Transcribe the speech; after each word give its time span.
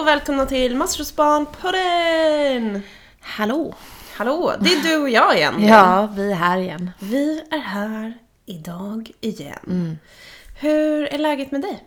och 0.00 0.06
välkomna 0.06 0.46
till 0.46 0.76
Maskrosbarn-podden! 0.76 2.80
Hallå! 3.20 3.74
Hallå, 4.16 4.54
det 4.60 4.72
är 4.72 4.82
du 4.82 4.96
och 4.96 5.10
jag 5.10 5.36
igen. 5.36 5.66
Ja, 5.66 6.08
vi 6.16 6.30
är 6.30 6.34
här 6.34 6.58
igen. 6.58 6.90
Vi 6.98 7.42
är 7.50 7.58
här 7.58 8.14
idag 8.46 9.10
igen. 9.20 9.98
Hur 10.60 11.14
är 11.14 11.18
läget 11.18 11.52
med 11.52 11.60
dig? 11.60 11.84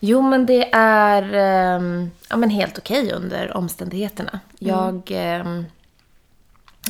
Jo, 0.00 0.22
men 0.22 0.46
det 0.46 0.74
är 0.74 1.34
ehm, 1.34 2.10
ja, 2.28 2.36
men 2.36 2.50
helt 2.50 2.78
okej 2.78 3.12
under 3.12 3.56
omständigheterna. 3.56 4.40
Jag 4.58 5.02
ehm, 5.10 5.64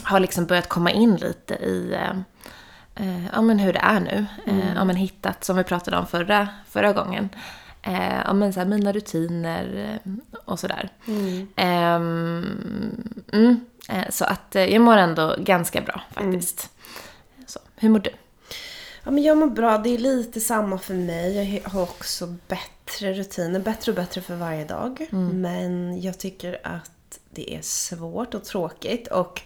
har 0.02 0.20
liksom 0.20 0.46
börjat 0.46 0.68
komma 0.68 0.90
in 0.90 1.16
lite 1.16 1.54
i 1.54 1.94
ehm, 1.94 2.24
eh, 2.94 3.26
ja, 3.26 3.42
men 3.42 3.58
hur 3.58 3.72
det 3.72 3.78
är 3.78 4.00
nu. 4.00 4.26
Eh, 4.46 4.74
ja, 4.74 4.84
men 4.84 4.96
hittat, 4.96 5.44
som 5.44 5.56
vi 5.56 5.64
pratade 5.64 5.96
om 5.96 6.06
förra, 6.06 6.48
förra 6.68 6.92
gången, 6.92 7.28
eh, 7.84 8.20
ja, 8.24 8.32
men 8.32 8.52
så 8.52 8.60
här, 8.60 8.66
mina 8.66 8.92
rutiner 8.92 10.00
eh, 10.04 10.12
och 10.44 10.60
sådär. 10.60 10.88
Ehm, 11.56 13.22
mm, 13.32 13.60
eh, 13.88 14.10
så 14.10 14.24
att 14.24 14.56
eh, 14.56 14.64
jag 14.64 14.82
mår 14.82 14.96
ändå 14.96 15.34
ganska 15.38 15.80
bra 15.80 16.02
faktiskt. 16.10 16.70
Så, 17.46 17.60
hur 17.76 17.88
mår 17.88 17.98
du? 17.98 18.10
Ja, 19.04 19.10
men 19.10 19.22
jag 19.22 19.38
mår 19.38 19.46
bra. 19.46 19.78
Det 19.78 19.90
är 19.90 19.98
lite 19.98 20.40
samma 20.40 20.78
för 20.78 20.94
mig. 20.94 21.54
Jag 21.62 21.70
har 21.70 21.82
också 21.82 22.26
bättre 22.48 23.12
rutiner. 23.12 23.60
Bättre 23.60 23.92
och 23.92 23.96
bättre 23.96 24.20
för 24.20 24.36
varje 24.36 24.64
dag. 24.64 25.06
Men 25.32 26.00
jag 26.00 26.18
tycker 26.18 26.60
att 26.62 27.18
det 27.30 27.54
är 27.54 27.62
svårt 27.62 28.34
och 28.34 28.44
tråkigt. 28.44 29.08
Och 29.08 29.42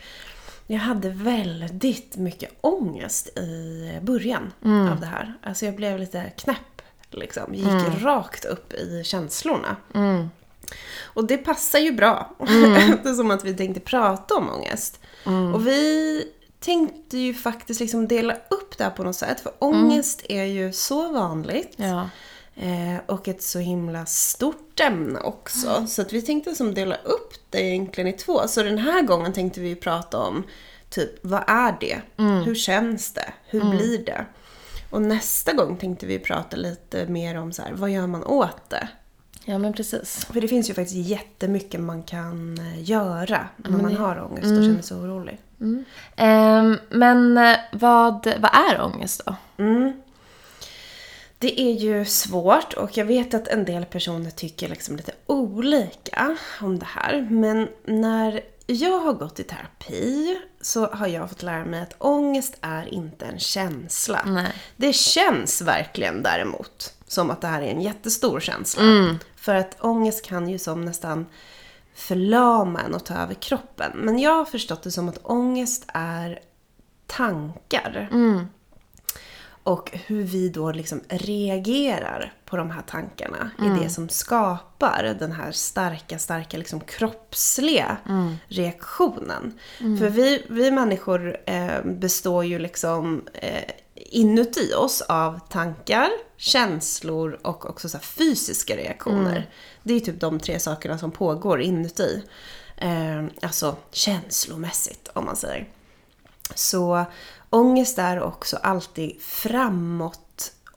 jag 0.66 0.78
hade 0.78 1.10
väldigt 1.10 2.16
mycket 2.16 2.50
ångest 2.60 3.38
i 3.38 3.92
början 4.02 4.52
av 4.90 5.00
det 5.00 5.06
här. 5.06 5.34
Alltså 5.42 5.64
jag 5.64 5.76
blev 5.76 5.98
lite 5.98 6.32
knäpp. 6.36 6.77
Liksom. 7.14 7.54
Gick 7.54 8.02
rakt 8.02 8.44
upp 8.44 8.72
i 8.72 9.02
känslorna. 9.04 9.76
Och 11.02 11.26
det 11.26 11.38
passar 11.38 11.78
ju 11.78 11.92
bra. 11.92 12.36
Eftersom 12.94 13.30
att 13.30 13.44
vi 13.44 13.54
tänkte 13.54 13.80
prata 13.80 14.34
om 14.34 14.50
ångest. 14.50 15.00
Och 15.54 15.66
vi 15.66 16.24
tänkte 16.60 17.18
ju 17.18 17.34
faktiskt 17.34 17.80
liksom 17.80 18.08
dela 18.08 18.34
upp 18.34 18.78
det 18.78 18.84
här 18.84 18.90
på 18.90 19.02
något 19.02 19.16
sätt. 19.16 19.40
För 19.40 19.52
ångest 19.58 20.22
är 20.28 20.44
ju 20.44 20.72
så 20.72 21.12
vanligt. 21.12 21.72
Ja. 21.76 22.08
Eh, 22.56 23.00
och 23.06 23.28
ett 23.28 23.42
så 23.42 23.58
himla 23.58 24.06
stort 24.06 24.80
ämne 24.80 25.20
också. 25.20 25.86
Så 25.86 26.02
att 26.02 26.12
vi 26.12 26.22
tänkte 26.22 26.54
som 26.54 26.74
dela 26.74 26.94
upp 26.94 27.32
det 27.50 27.60
egentligen 27.62 28.08
i 28.08 28.12
två. 28.12 28.48
Så 28.48 28.62
den 28.62 28.78
här 28.78 29.02
gången 29.02 29.32
tänkte 29.32 29.60
vi 29.60 29.74
prata 29.74 30.18
om 30.18 30.42
typ, 30.90 31.10
vad 31.22 31.44
är 31.46 31.76
det? 31.80 32.00
Hur 32.44 32.54
känns 32.54 33.12
det? 33.12 33.32
Hur 33.46 33.64
blir 33.70 33.98
det? 33.98 34.24
Och 34.90 35.02
nästa 35.02 35.52
gång 35.52 35.76
tänkte 35.76 36.06
vi 36.06 36.18
prata 36.18 36.56
lite 36.56 37.06
mer 37.06 37.38
om 37.38 37.52
så 37.52 37.62
här, 37.62 37.72
vad 37.72 37.90
gör 37.90 38.06
man 38.06 38.24
åt 38.24 38.70
det? 38.70 38.88
Ja, 39.44 39.58
men 39.58 39.72
precis. 39.72 40.24
För 40.24 40.40
det 40.40 40.48
finns 40.48 40.70
ju 40.70 40.74
faktiskt 40.74 41.08
jättemycket 41.08 41.80
man 41.80 42.02
kan 42.02 42.58
eh, 42.58 42.82
göra 42.82 43.48
när 43.56 43.70
man 43.70 43.96
har 43.96 44.22
ångest 44.24 44.44
och 44.58 44.64
känner 44.64 44.82
sig 44.82 44.96
orolig. 44.96 45.38
Ehm, 46.16 46.78
men 46.90 47.38
eh, 47.38 47.56
vad, 47.72 48.26
vad 48.38 48.50
är 48.54 48.80
ångest 48.80 49.22
då? 49.26 49.36
Det 51.38 51.60
är 51.60 51.72
ju 51.72 52.04
svårt 52.04 52.72
och 52.72 52.96
jag 52.96 53.04
vet 53.04 53.34
att 53.34 53.48
en 53.48 53.64
del 53.64 53.84
personer 53.84 54.30
tycker 54.30 54.68
liksom 54.68 54.96
lite 54.96 55.12
olika 55.26 56.36
om 56.60 56.78
det 56.78 56.86
här. 56.86 57.26
Men 57.30 57.68
när 57.84 58.40
jag 58.70 58.98
har 59.00 59.12
gått 59.12 59.40
i 59.40 59.44
terapi 59.44 60.38
så 60.60 60.86
har 60.86 61.06
jag 61.06 61.28
fått 61.28 61.42
lära 61.42 61.64
mig 61.64 61.80
att 61.80 61.94
ångest 61.98 62.56
är 62.60 62.94
inte 62.94 63.26
en 63.26 63.38
känsla. 63.38 64.22
Nej. 64.26 64.52
Det 64.76 64.92
känns 64.92 65.62
verkligen 65.62 66.22
däremot 66.22 66.94
som 67.06 67.30
att 67.30 67.40
det 67.40 67.46
här 67.46 67.62
är 67.62 67.66
en 67.66 67.80
jättestor 67.80 68.40
känsla. 68.40 68.82
För 69.36 69.54
att 69.54 69.76
ångest 69.80 70.26
kan 70.26 70.48
ju 70.48 70.58
som 70.58 70.84
nästan 70.84 71.26
förlama 71.94 72.80
en 72.80 72.94
och 72.94 73.04
ta 73.04 73.14
över 73.14 73.34
kroppen. 73.34 73.92
Men 73.94 74.18
jag 74.18 74.34
har 74.34 74.44
förstått 74.44 74.82
det 74.82 74.90
som 74.90 75.08
att 75.08 75.20
ångest 75.22 75.84
är 75.88 76.38
tankar. 77.06 78.08
Och 79.62 79.90
hur 79.92 80.22
vi 80.22 80.48
då 80.48 80.72
liksom 80.72 81.00
reagerar 81.08 82.32
på 82.50 82.56
de 82.56 82.70
här 82.70 82.82
tankarna 82.82 83.50
är 83.58 83.82
det 83.82 83.90
som 83.90 84.08
skapar 84.08 85.16
den 85.18 85.32
här 85.32 85.52
starka, 85.52 86.18
starka 86.18 86.58
liksom 86.58 86.80
kroppsliga 86.80 87.96
reaktionen. 88.48 89.58
För 89.78 90.08
vi, 90.08 90.46
vi 90.48 90.70
människor 90.70 91.36
eh, 91.46 91.84
består 91.84 92.44
ju 92.44 92.58
liksom 92.58 93.26
eh, 93.34 93.64
inuti 93.94 94.74
oss 94.74 95.00
av 95.00 95.40
tankar, 95.48 96.08
känslor 96.36 97.38
och 97.42 97.70
också 97.70 97.88
så 97.88 97.98
fysiska 97.98 98.76
reaktioner. 98.76 99.50
Det 99.82 99.94
är 99.94 100.00
typ 100.00 100.20
de 100.20 100.40
tre 100.40 100.60
sakerna 100.60 100.98
som 100.98 101.10
pågår 101.10 101.60
inuti. 101.60 102.22
Eh, 102.76 103.24
alltså 103.42 103.76
känslomässigt 103.92 105.08
om 105.12 105.24
man 105.24 105.36
säger. 105.36 105.68
Så 106.54 107.04
ångest 107.50 107.98
är 107.98 108.22
också 108.22 108.56
alltid 108.56 109.22
framåt 109.22 110.20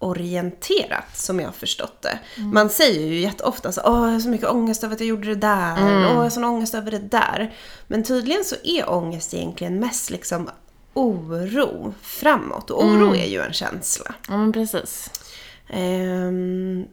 orienterat 0.01 1.17
som 1.17 1.39
jag 1.39 1.47
har 1.47 1.53
förstått 1.53 2.01
det. 2.01 2.19
Man 2.37 2.69
säger 2.69 3.07
ju 3.07 3.19
jätteofta 3.19 3.71
så 3.71 3.81
Åh, 3.85 4.05
jag 4.05 4.13
har 4.13 4.19
så 4.19 4.29
mycket 4.29 4.49
ångest 4.49 4.83
över 4.83 4.95
att 4.95 4.99
jag 4.99 5.07
gjorde 5.07 5.27
det 5.27 5.35
där. 5.35 5.75
Åh, 5.81 5.91
jag 5.91 6.15
har 6.15 6.29
sån 6.29 6.43
ångest 6.43 6.75
över 6.75 6.91
det 6.91 6.99
där. 6.99 7.53
Men 7.87 8.03
tydligen 8.03 8.43
så 8.43 8.55
är 8.63 8.89
ångest 8.89 9.33
egentligen 9.33 9.79
mest 9.79 10.09
liksom 10.09 10.49
oro 10.93 11.93
framåt. 12.01 12.69
Och 12.69 12.85
oro 12.85 13.15
är 13.15 13.25
ju 13.25 13.41
en 13.41 13.53
känsla. 13.53 14.15
Ja, 14.27 14.37
men 14.37 14.53
precis. 14.53 15.11
Ehm, 15.69 16.85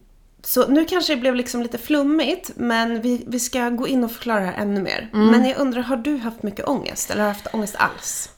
så 0.43 0.69
nu 0.69 0.85
kanske 0.85 1.15
det 1.15 1.21
blev 1.21 1.35
liksom 1.35 1.63
lite 1.63 1.79
flummigt, 1.79 2.51
men 2.57 3.01
vi, 3.01 3.25
vi 3.27 3.41
ska 3.41 3.69
gå 3.69 3.89
in 3.89 4.05
och 4.05 4.13
förklara 4.13 4.41
det 4.41 4.47
här 4.47 4.63
ännu 4.63 4.83
mer. 4.83 5.09
Men 5.13 5.45
jag 5.45 5.59
undrar, 5.59 5.83
har 5.83 5.97
du 5.97 6.17
haft 6.17 6.43
mycket 6.43 6.69
ångest? 6.69 7.11
Eller 7.11 7.23
har 7.23 7.29
du 7.29 7.35
haft 7.35 7.55
ångest 7.55 7.77
alls? 7.79 8.31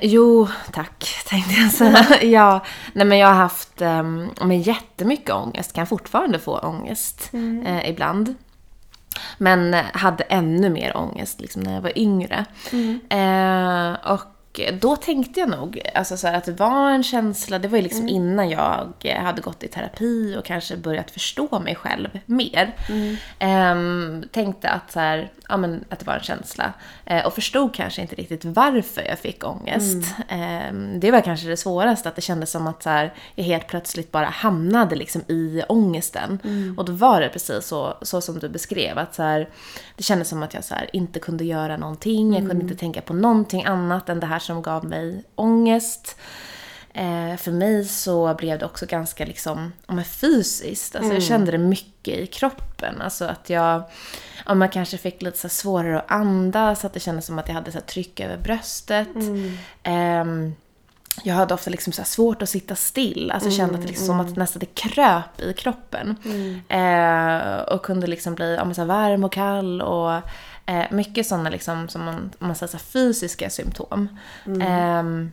Jo, 0.00 0.48
tack, 0.72 1.24
tänkte 1.26 1.54
jag 1.54 1.70
säga. 1.70 2.22
ja, 2.22 2.64
nej 2.92 3.06
men 3.06 3.18
jag 3.18 3.28
har 3.28 3.34
haft 3.34 3.82
um, 3.82 4.30
men 4.40 4.62
jättemycket 4.62 5.34
ångest, 5.34 5.72
kan 5.72 5.86
fortfarande 5.86 6.38
få 6.38 6.58
ångest 6.58 7.30
eh, 7.64 7.90
ibland. 7.90 8.34
Men 9.38 9.74
eh, 9.74 9.84
hade 9.92 10.24
ännu 10.24 10.70
mer 10.70 10.96
ångest 10.96 11.40
liksom, 11.40 11.62
när 11.62 11.74
jag 11.74 11.80
var 11.80 11.98
yngre. 11.98 12.44
Eh, 13.10 14.12
och 14.12 14.60
då 14.80 14.96
tänkte 14.96 15.40
jag 15.40 15.48
nog 15.48 15.82
alltså, 15.94 16.16
så 16.16 16.26
här, 16.26 16.34
att 16.34 16.44
det 16.44 16.52
var 16.52 16.90
en 16.90 17.02
känsla, 17.02 17.58
det 17.58 17.68
var 17.68 17.76
ju 17.76 17.82
liksom 17.82 18.08
innan 18.08 18.50
jag 18.50 18.92
eh, 19.00 19.22
hade 19.22 19.42
gått 19.42 19.62
i 19.62 19.68
terapi 19.68 20.36
och 20.38 20.44
kanske 20.44 20.76
börjat 20.76 21.10
förstå 21.10 21.60
mig 21.60 21.74
själv 21.74 22.20
mer. 22.26 22.74
Ehm, 23.38 24.24
tänkte 24.32 24.68
att, 24.68 24.92
så 24.92 25.00
här, 25.00 25.32
ja, 25.48 25.56
men, 25.56 25.84
att 25.88 25.98
det 25.98 26.06
var 26.06 26.14
en 26.14 26.22
känsla. 26.22 26.72
Eh, 27.10 27.26
och 27.26 27.34
förstod 27.34 27.74
kanske 27.74 28.02
inte 28.02 28.14
riktigt 28.14 28.44
varför 28.44 29.02
jag 29.02 29.18
fick 29.18 29.44
ångest. 29.44 30.14
Ehm, 30.28 31.00
det 31.00 31.10
var 31.10 31.20
kanske 31.20 31.48
det 31.48 31.56
svåraste, 31.56 32.08
att 32.08 32.16
det 32.16 32.22
kändes 32.22 32.50
som 32.50 32.66
att 32.66 32.82
så 32.82 32.90
här, 32.90 33.14
jag 33.34 33.44
helt 33.44 33.66
plötsligt 33.66 34.12
bara 34.12 34.26
hamnade 34.26 34.96
liksom, 34.96 35.22
i 35.28 35.62
ångesten. 35.68 36.38
Och 36.76 36.84
då 36.84 36.92
var 36.92 37.20
det 37.20 37.28
precis 37.28 37.66
så, 37.66 37.94
så 38.02 38.20
som 38.20 38.38
du 38.38 38.48
beskrev, 38.48 38.98
att 38.98 39.14
så 39.14 39.22
här, 39.22 39.48
det 39.96 40.02
kändes 40.02 40.28
som 40.28 40.42
att 40.42 40.54
jag 40.54 40.64
så 40.64 40.74
här, 40.74 40.90
inte 40.92 41.18
kunde 41.18 41.44
göra 41.44 41.76
någonting, 41.76 42.32
jag 42.34 42.48
kunde 42.48 42.62
inte 42.62 42.76
tänka 42.76 43.00
på 43.00 43.14
någonting 43.14 43.64
annat 43.64 44.08
än 44.08 44.20
det 44.20 44.26
här 44.26 44.38
som 44.38 44.62
gav 44.62 44.84
mig 44.84 45.24
ångest. 45.34 46.16
Eh, 46.98 47.36
för 47.36 47.50
mig 47.50 47.84
så 47.84 48.34
blev 48.34 48.58
det 48.58 48.64
också 48.64 48.86
ganska 48.86 49.24
liksom, 49.24 49.72
men 49.86 50.04
fysiskt. 50.04 50.96
Alltså 50.96 51.12
jag 51.12 51.22
kände 51.22 51.50
det 51.50 51.58
mycket 51.58 52.18
i 52.18 52.26
kroppen. 52.26 53.00
Alltså 53.00 53.24
att 53.24 53.50
jag, 53.50 53.82
ja, 54.46 54.54
man 54.54 54.68
kanske 54.68 54.98
fick 54.98 55.22
lite 55.22 55.38
så 55.38 55.48
svårare 55.48 56.00
att 56.00 56.10
andas, 56.10 56.84
att 56.84 56.92
det 56.92 57.00
kändes 57.00 57.26
som 57.26 57.38
att 57.38 57.48
jag 57.48 57.54
hade 57.54 57.72
så 57.72 57.80
tryck 57.80 58.20
över 58.20 58.36
bröstet. 58.36 59.08
Ehm, 59.82 60.54
jag 61.22 61.34
hade 61.34 61.54
ofta 61.54 61.70
liksom 61.70 61.92
så 61.92 62.04
svårt 62.04 62.42
att 62.42 62.48
sitta 62.48 62.74
still. 62.74 63.30
Alltså 63.34 63.50
kände 63.50 63.74
att 63.74 63.82
det 63.82 63.88
liksom 63.88 64.06
som 64.06 64.20
att 64.20 64.34
det 64.34 64.40
nästan 64.40 64.60
det 64.60 64.74
kröp 64.74 65.40
i 65.40 65.52
kroppen. 65.52 66.16
Eh, 66.68 67.58
och 67.74 67.82
kunde 67.82 68.06
liksom 68.06 68.34
bli 68.34 68.54
ja, 68.54 68.74
så 68.74 68.84
varm 68.84 69.24
och 69.24 69.32
kall 69.32 69.82
och 69.82 70.12
eh, 70.66 70.84
mycket 70.90 71.26
sådana 71.26 71.50
liksom, 71.50 71.88
som 71.88 72.04
man, 72.04 72.30
om 72.38 72.46
man 72.46 72.56
säger 72.56 72.70
så 72.70 72.78
fysiska 72.78 73.50
symptom. 73.50 74.08
Ehm, 74.62 75.32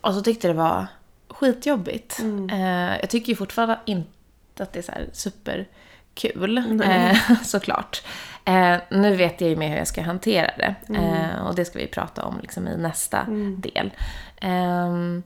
och 0.00 0.14
så 0.14 0.20
tyckte 0.20 0.48
det 0.48 0.54
var 0.54 0.86
skitjobbigt. 1.28 2.20
Eh, 2.50 3.00
jag 3.00 3.10
tycker 3.10 3.28
ju 3.28 3.36
fortfarande 3.36 3.78
inte 3.84 4.62
att 4.62 4.72
det 4.72 4.78
är 4.78 4.82
så 4.82 4.92
superkul, 5.12 6.58
eh, 6.84 7.16
såklart. 7.44 8.02
Eh, 8.44 8.76
nu 8.90 9.16
vet 9.16 9.40
jag 9.40 9.50
ju 9.50 9.56
mer 9.56 9.68
hur 9.68 9.76
jag 9.76 9.88
ska 9.88 10.02
hantera 10.02 10.50
det. 10.58 10.74
Eh, 10.94 11.46
och 11.46 11.54
det 11.54 11.64
ska 11.64 11.78
vi 11.78 11.86
prata 11.86 12.24
om 12.24 12.38
liksom, 12.42 12.68
i 12.68 12.76
nästa 12.76 13.24
del. 13.56 13.92
Ehm, 14.40 15.22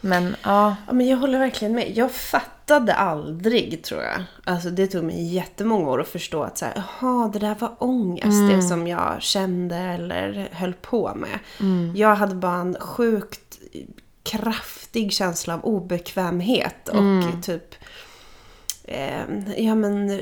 men 0.00 0.36
ja, 0.42 0.76
Ja, 0.86 0.92
men 0.92 1.06
jag 1.06 1.16
håller 1.16 1.38
verkligen 1.38 1.74
med. 1.74 1.96
Jag 1.96 2.12
fattade 2.12 2.94
aldrig, 2.94 3.84
tror 3.84 4.02
jag. 4.02 4.22
Alltså 4.44 4.70
det 4.70 4.86
tog 4.86 5.04
mig 5.04 5.34
jättemånga 5.34 5.90
år 5.90 6.00
att 6.00 6.08
förstå 6.08 6.42
att 6.42 6.58
så 6.58 6.64
här, 6.64 6.74
jaha, 6.76 7.28
det 7.28 7.38
där 7.38 7.54
var 7.58 7.74
ångest, 7.78 8.50
det 8.50 8.62
som 8.62 8.86
jag 8.86 9.22
kände 9.22 9.76
eller 9.76 10.48
höll 10.52 10.72
på 10.74 11.14
med. 11.14 11.38
Jag 11.94 12.16
hade 12.16 12.34
bara 12.34 12.56
en 12.56 12.76
sjukt 12.80 13.45
kraftig 14.22 15.12
känsla 15.12 15.54
av 15.54 15.64
obekvämhet 15.64 16.88
och 16.88 17.42
typ 17.44 17.74
eh, 18.84 19.64
ja 19.64 19.74
men 19.74 20.20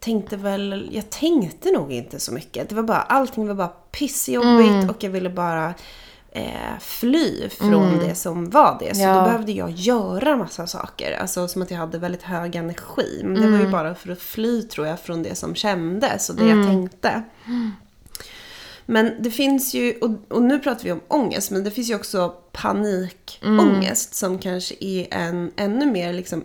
tänkte 0.00 0.36
väl, 0.36 0.88
jag 0.92 1.10
tänkte 1.10 1.70
nog 1.70 1.92
inte 1.92 2.20
så 2.20 2.32
mycket. 2.32 2.68
Det 2.68 2.74
var 2.74 2.82
bara, 2.82 3.00
allting 3.02 3.46
var 3.48 3.54
bara 3.54 3.68
pissjobbigt 3.68 4.70
Mm. 4.70 4.90
och 4.90 5.02
jag 5.04 5.10
ville 5.10 5.30
bara 5.30 5.74
eh, 6.32 6.78
fly 6.80 7.48
från 7.48 7.98
det 7.98 8.14
som 8.14 8.50
var 8.50 8.76
det. 8.80 8.94
Så 8.94 9.02
Ja. 9.02 9.14
då 9.18 9.24
behövde 9.24 9.52
jag 9.52 9.70
göra 9.70 10.36
massa 10.36 10.66
saker. 10.66 11.18
Alltså 11.20 11.48
som 11.48 11.62
att 11.62 11.70
jag 11.70 11.78
hade 11.78 11.98
väldigt 11.98 12.22
hög 12.22 12.56
energi. 12.56 13.20
Men 13.24 13.34
det 13.34 13.40
Mm. 13.46 13.52
var 13.58 13.64
ju 13.66 13.70
bara 13.72 13.94
för 13.94 14.12
att 14.12 14.20
fly 14.22 14.62
tror 14.62 14.86
jag 14.86 15.00
från 15.00 15.22
det 15.22 15.34
som 15.34 15.54
kändes 15.54 16.30
och 16.30 16.36
det 16.36 16.42
Mm. 16.42 16.58
jag 16.58 16.66
tänkte. 16.68 17.22
Men 18.86 19.22
det 19.22 19.30
finns 19.30 19.74
ju, 19.74 19.98
och, 19.98 20.10
och 20.28 20.42
nu 20.42 20.58
pratar 20.58 20.84
vi 20.84 20.92
om 20.92 21.00
ångest, 21.08 21.50
men 21.50 21.64
det 21.64 21.70
finns 21.70 21.90
ju 21.90 21.94
också 21.94 22.34
panikångest 22.52 24.14
som 24.14 24.38
kanske 24.38 24.74
är 24.80 25.06
en 25.10 25.52
ännu 25.56 25.86
mer 25.86 26.12
liksom 26.12 26.44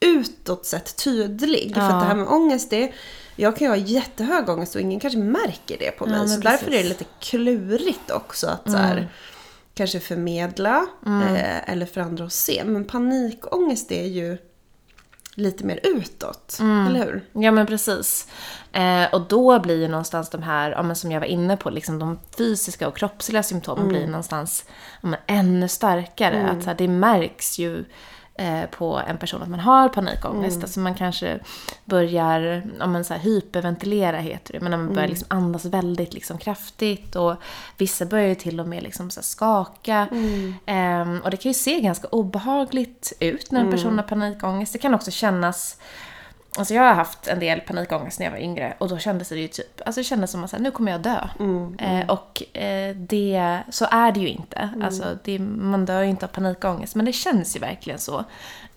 utåt 0.00 0.66
sett 0.66 0.96
tydlig. 0.96 1.74
För 1.74 1.80
att 1.80 2.00
det 2.02 2.06
här 2.06 2.14
med 2.14 2.28
ångest, 2.28 2.70
det, 2.70 2.92
jag 3.36 3.56
kan 3.56 3.64
ju 3.64 3.68
ha 3.70 3.76
jättehög 3.76 4.48
ångest 4.48 4.74
och 4.74 4.80
ingen 4.80 5.00
kanske 5.00 5.18
märker 5.18 5.78
det 5.78 5.90
på 5.90 6.06
mig. 6.06 6.18
men 6.18 6.28
så 6.28 6.40
därför 6.40 6.66
är 6.66 6.70
det 6.70 6.76
precis. 6.76 6.88
lite 6.88 7.04
klurigt 7.20 8.10
också 8.10 8.46
att 8.46 8.70
så 8.70 8.76
här, 8.76 9.08
kanske 9.74 10.00
förmedla 10.00 10.86
eh, 11.06 11.72
eller 11.72 11.86
för 11.86 12.00
andra 12.00 12.24
att 12.24 12.32
se. 12.32 12.62
Men 12.64 12.84
panikångest 12.84 13.92
är 13.92 14.06
ju 14.06 14.38
lite 15.36 15.64
mer 15.64 15.80
utåt, 15.82 16.56
eller 16.60 17.04
hur? 17.04 17.24
Ja 17.32 17.50
men 17.50 17.66
precis. 17.66 18.28
Eh, 18.72 19.04
och 19.12 19.20
då 19.20 19.58
blir 19.60 19.80
ju 19.80 19.88
någonstans 19.88 20.30
de 20.30 20.42
här, 20.42 20.70
ja, 20.70 20.82
men 20.82 20.96
som 20.96 21.12
jag 21.12 21.20
var 21.20 21.26
inne 21.26 21.56
på, 21.56 21.70
liksom 21.70 21.98
de 21.98 22.18
fysiska 22.38 22.88
och 22.88 22.96
kroppsliga 22.96 23.42
symptomen 23.42 23.88
blir 23.88 24.06
någonstans 24.06 24.64
ja, 25.00 25.08
men 25.08 25.20
ännu 25.26 25.68
starkare. 25.68 26.50
Att 26.50 26.62
så 26.62 26.68
här, 26.70 26.76
det 26.76 26.88
märks 26.88 27.58
ju 27.58 27.84
eh, 28.38 28.66
på 28.70 29.00
en 29.08 29.18
person 29.18 29.42
att 29.42 29.48
man 29.48 29.60
har 29.60 29.88
panikångest. 29.88 30.62
Alltså 30.62 30.80
man 30.80 30.94
kanske 30.94 31.38
börjar 31.84 32.62
ja, 32.78 32.86
men 32.86 33.04
så 33.04 33.14
här, 33.14 33.20
hyperventilera 33.20 34.18
heter 34.18 34.52
det, 34.52 34.60
men 34.60 34.70
man 34.70 34.94
börjar 34.94 35.08
liksom 35.08 35.26
andas 35.30 35.64
väldigt 35.64 36.14
liksom, 36.14 36.38
kraftigt 36.38 37.16
och 37.16 37.34
vissa 37.76 38.04
börjar 38.04 38.28
ju 38.28 38.34
till 38.34 38.60
och 38.60 38.68
med 38.68 38.82
liksom, 38.82 39.10
så 39.10 39.20
här, 39.20 39.24
skaka. 39.24 40.08
Ehm, 40.66 41.20
och 41.24 41.30
det 41.30 41.36
kan 41.36 41.50
ju 41.50 41.54
se 41.54 41.80
ganska 41.80 42.08
obehagligt 42.08 43.12
ut 43.20 43.50
när 43.50 43.60
en 43.60 43.70
person 43.70 43.98
har 43.98 44.04
panikångest. 44.04 44.72
Det 44.72 44.78
kan 44.78 44.94
också 44.94 45.10
kännas 45.10 45.78
Alltså 46.56 46.74
jag 46.74 46.82
har 46.82 46.94
haft 46.94 47.26
en 47.26 47.40
del 47.40 47.60
panikångest 47.60 48.18
när 48.18 48.26
jag 48.26 48.30
var 48.30 48.38
yngre 48.38 48.74
och 48.78 48.88
då 48.88 48.98
kändes 48.98 49.28
det 49.28 49.36
ju 49.36 49.48
typ, 49.48 49.80
alltså 49.86 50.00
det 50.00 50.04
kändes 50.04 50.30
som 50.30 50.44
att 50.44 50.58
nu 50.58 50.70
kommer 50.70 50.92
jag 50.92 51.00
dö. 51.00 51.28
Eh, 51.78 52.10
och 52.10 52.56
eh, 52.56 52.96
det, 52.96 53.62
så 53.70 53.86
är 53.90 54.12
det 54.12 54.20
ju 54.20 54.28
inte. 54.28 54.70
Alltså 54.82 55.18
det, 55.24 55.38
man 55.38 55.84
dör 55.84 56.02
ju 56.02 56.08
inte 56.08 56.26
av 56.26 56.30
panikångest 56.30 56.94
men 56.94 57.06
det 57.06 57.12
känns 57.12 57.56
ju 57.56 57.60
verkligen 57.60 57.98
så. 57.98 58.24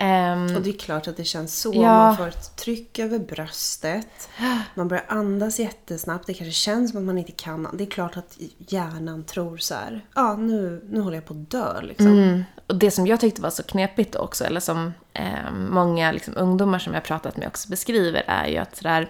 Ehm, 0.01 0.55
Och 0.55 0.61
det 0.61 0.69
är 0.69 0.77
klart 0.77 1.07
att 1.07 1.17
det 1.17 1.23
känns 1.23 1.61
så. 1.61 1.71
Ja. 1.75 1.81
Man 1.81 2.17
får 2.17 2.27
ett 2.27 2.55
tryck 2.55 2.99
över 2.99 3.19
bröstet. 3.19 4.29
Man 4.75 4.87
börjar 4.87 5.05
andas 5.07 5.59
jättesnabbt. 5.59 6.27
Det 6.27 6.33
kanske 6.33 6.53
känns 6.53 6.91
som 6.91 6.99
att 6.99 7.05
man 7.05 7.17
inte 7.17 7.31
kan. 7.31 7.67
Det 7.73 7.83
är 7.83 7.89
klart 7.89 8.17
att 8.17 8.37
hjärnan 8.57 9.23
tror 9.23 9.57
så 9.57 9.75
här. 9.75 10.05
Ja, 10.15 10.35
nu, 10.35 10.83
nu 10.89 11.01
håller 11.01 11.17
jag 11.17 11.25
på 11.25 11.33
att 11.33 11.51
dö 11.51 11.81
liksom. 11.81 12.07
Mm. 12.07 12.43
Och 12.67 12.75
det 12.75 12.91
som 12.91 13.07
jag 13.07 13.19
tyckte 13.19 13.41
var 13.41 13.49
så 13.49 13.63
knepigt 13.63 14.15
också, 14.15 14.43
eller 14.45 14.59
som 14.59 14.93
eh, 15.13 15.51
många 15.69 16.11
liksom, 16.11 16.33
ungdomar 16.37 16.79
som 16.79 16.93
jag 16.93 17.03
pratat 17.03 17.37
med 17.37 17.47
också 17.47 17.69
beskriver, 17.69 18.23
är 18.27 18.47
ju 18.47 18.57
att 18.57 18.75
sådär, 18.75 19.09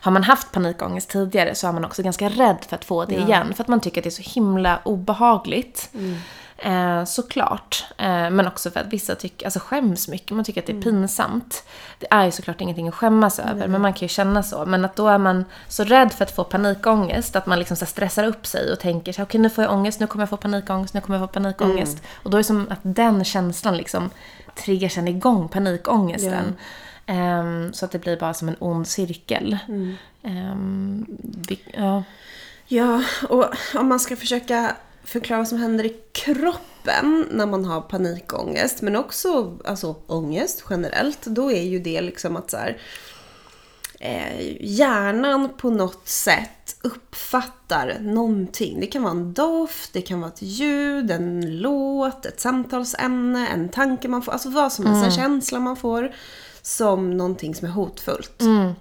har 0.00 0.12
man 0.12 0.22
haft 0.22 0.52
panikångest 0.52 1.10
tidigare 1.10 1.54
så 1.54 1.68
är 1.68 1.72
man 1.72 1.84
också 1.84 2.02
ganska 2.02 2.28
rädd 2.28 2.58
för 2.68 2.76
att 2.76 2.84
få 2.84 3.04
det 3.04 3.14
igen. 3.14 3.54
För 3.54 3.62
att 3.64 3.68
man 3.68 3.80
tycker 3.80 4.00
att 4.00 4.04
det 4.04 4.08
är 4.08 4.22
så 4.22 4.30
himla 4.40 4.80
obehagligt. 4.84 5.90
Eh, 6.64 7.04
såklart. 7.04 7.84
Eh, 7.98 8.30
men 8.30 8.46
också 8.46 8.70
för 8.70 8.80
att 8.80 8.92
vissa 8.92 9.14
tycker, 9.14 9.46
alltså 9.46 9.60
skäms 9.60 10.08
mycket. 10.08 10.30
Man 10.30 10.44
tycker 10.44 10.60
att 10.60 10.66
det 10.66 10.72
är 10.72 10.82
pinsamt. 10.82 11.64
Det 11.98 12.06
är 12.10 12.24
ju 12.24 12.30
såklart 12.30 12.60
ingenting 12.60 12.88
att 12.88 12.94
skämmas 12.94 13.38
över, 13.38 13.68
men 13.68 13.80
man 13.80 13.92
kan 13.92 14.00
ju 14.00 14.08
känna 14.08 14.42
så. 14.42 14.66
Men 14.66 14.84
att 14.84 14.96
då 14.96 15.08
är 15.08 15.18
man 15.18 15.44
så 15.68 15.84
rädd 15.84 16.12
för 16.12 16.24
att 16.24 16.36
få 16.36 16.44
panikångest 16.44 17.36
att 17.36 17.46
man 17.46 17.58
liksom 17.58 17.76
så 17.76 17.86
stressar 17.86 18.24
upp 18.24 18.46
sig 18.46 18.72
och 18.72 18.78
tänker 18.80 19.22
okej 19.22 19.40
nu 19.40 19.50
får 19.50 19.64
jag 19.64 19.72
ångest, 19.72 20.00
nu 20.00 20.06
kommer 20.06 20.22
jag 20.22 20.30
få 20.30 20.36
panikångest, 20.36 20.94
nu 20.94 21.00
kommer 21.00 21.18
jag 21.18 21.28
få 21.28 21.32
panikångest. 21.32 22.02
Och 22.22 22.30
då 22.30 22.36
är 22.36 22.40
det 22.40 22.44
som 22.44 22.66
att 22.70 22.80
den 22.82 23.24
känslan 23.24 23.76
liksom 23.76 24.10
triggar 24.64 24.88
sen 24.88 25.08
igång 25.08 25.48
panikångesten. 25.48 26.56
Ehm, 27.06 27.72
så 27.72 27.84
att 27.84 27.90
det 27.90 27.98
blir 27.98 28.16
bara 28.16 28.34
som 28.34 28.48
en 28.48 28.56
ond 28.58 28.88
cirkel. 28.88 29.58
Ehm, 30.22 31.06
vi, 31.48 31.60
ja. 31.74 32.02
Ja, 32.66 33.02
och 33.28 33.44
om 33.74 33.88
man 33.88 34.00
ska 34.00 34.16
försöka 34.16 34.76
förklara 35.04 35.40
vad 35.40 35.48
som 35.48 35.58
händer 35.58 35.84
i 35.84 35.96
kroppen 36.12 37.26
när 37.30 37.46
man 37.46 37.64
har 37.64 37.80
panikångest, 37.80 38.82
men 38.82 38.96
också 38.96 39.58
alltså, 39.64 39.96
ångest 40.06 40.64
generellt, 40.70 41.26
då 41.26 41.52
är 41.52 41.62
ju 41.62 41.78
det 41.78 42.00
liksom 42.00 42.36
att 42.36 42.50
så 42.50 42.56
här, 42.56 42.78
eh, 44.00 44.56
hjärnan 44.60 45.48
på 45.56 45.70
något 45.70 46.08
sätt 46.08 46.76
uppfattar 46.82 47.98
någonting. 48.00 48.80
Det 48.80 48.86
kan 48.86 49.02
vara 49.02 49.12
en 49.12 49.32
doft, 49.32 49.92
det 49.92 50.02
kan 50.02 50.20
vara 50.20 50.30
ett 50.30 50.42
ljud, 50.42 51.10
en 51.10 51.58
låt, 51.60 52.26
ett 52.26 52.40
samtalsämne, 52.40 53.48
en 53.48 53.68
tanke 53.68 54.08
man 54.08 54.22
får, 54.22 54.32
alltså 54.32 54.50
vad 54.50 54.72
som 54.72 54.86
helst, 54.86 55.04
en 55.04 55.10
känsla 55.10 55.60
man 55.60 55.76
får 55.76 56.14
som 56.62 57.16
någonting 57.16 57.54
som 57.54 57.68
är 57.68 57.72
hotfullt. 57.72 58.42
Eh, 58.42 58.72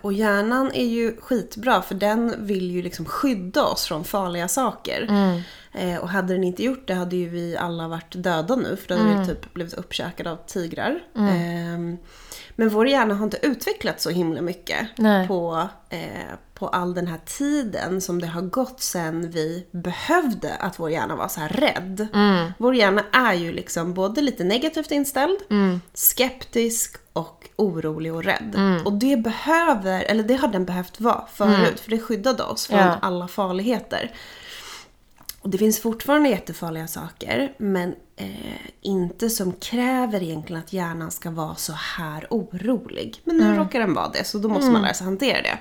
och 0.00 0.12
hjärnan 0.12 0.70
är 0.74 0.86
ju 0.86 1.16
skitbra 1.20 1.82
för 1.82 1.94
den 1.94 2.46
vill 2.46 2.70
ju 2.70 2.82
liksom 2.82 3.04
skydda 3.04 3.64
oss 3.64 3.84
från 3.84 4.04
farliga 4.04 4.48
saker. 4.48 5.08
Eh, 5.76 5.96
och 5.96 6.08
hade 6.08 6.34
den 6.34 6.44
inte 6.44 6.64
gjort 6.64 6.86
det 6.86 6.94
hade 6.94 7.16
ju 7.16 7.28
vi 7.28 7.56
alla 7.56 7.88
varit 7.88 8.22
döda 8.22 8.56
nu 8.56 8.76
för 8.76 8.88
då 8.88 8.94
hade 8.94 9.20
vi 9.20 9.26
typ 9.26 9.54
blivit 9.54 9.74
uppkäkade 9.74 10.30
av 10.30 10.36
tigrar. 10.46 11.00
Eh, 11.14 11.98
men 12.58 12.68
vår 12.68 12.88
hjärna 12.88 13.14
har 13.14 13.24
inte 13.24 13.46
utvecklats 13.46 14.04
så 14.04 14.10
himla 14.10 14.42
mycket 14.42 14.88
Nej. 14.96 15.28
på, 15.28 15.68
eh, 15.88 16.34
på 16.54 16.68
all 16.68 16.94
den 16.94 17.06
här 17.06 17.20
tiden 17.24 18.00
som 18.00 18.20
det 18.20 18.26
har 18.26 18.42
gått 18.42 18.80
sen 18.80 19.30
vi 19.30 19.66
behövde 19.70 20.54
att 20.54 20.78
vår 20.78 20.90
hjärna 20.90 21.16
var 21.16 21.28
så 21.28 21.40
här 21.40 21.48
rädd. 21.48 22.06
Vår 22.58 22.74
hjärna 22.74 23.04
är 23.12 23.34
ju 23.34 23.52
liksom 23.52 23.94
både 23.94 24.20
lite 24.20 24.44
negativt 24.44 24.90
inställd, 24.90 25.38
skeptisk 25.94 26.96
och 27.16 27.48
orolig 27.56 28.14
och 28.14 28.24
rädd. 28.24 28.80
Och 28.84 28.92
det 28.92 29.16
behöver, 29.16 30.02
eller 30.02 30.22
det 30.22 30.34
har 30.34 30.48
den 30.48 30.64
behövt 30.64 31.00
vara 31.00 31.24
förut, 31.34 31.80
för 31.80 31.90
det 31.90 31.98
skyddade 31.98 32.42
oss 32.42 32.66
från 32.66 32.78
Ja. 32.78 32.98
alla 33.02 33.28
farligheter. 33.28 34.10
Och 35.40 35.50
det 35.50 35.58
finns 35.58 35.80
fortfarande 35.80 36.28
jättefarliga 36.28 36.86
saker, 36.86 37.52
men 37.58 37.94
eh, 38.16 38.30
inte 38.80 39.30
som 39.30 39.52
kräver 39.52 40.22
egentligen 40.22 40.62
att 40.62 40.72
hjärnan 40.72 41.10
ska 41.10 41.30
vara 41.30 41.54
så 41.54 41.72
här 41.72 42.26
orolig. 42.30 43.20
Men 43.24 43.36
nu 43.36 43.54
råkar 43.56 43.80
den 43.80 43.94
vara 43.94 44.08
det, 44.08 44.24
så 44.24 44.38
då 44.38 44.48
måste 44.48 44.70
man 44.70 44.82
lära 44.82 44.94
sig 44.94 45.04
hantera 45.04 45.42
det. 45.42 45.58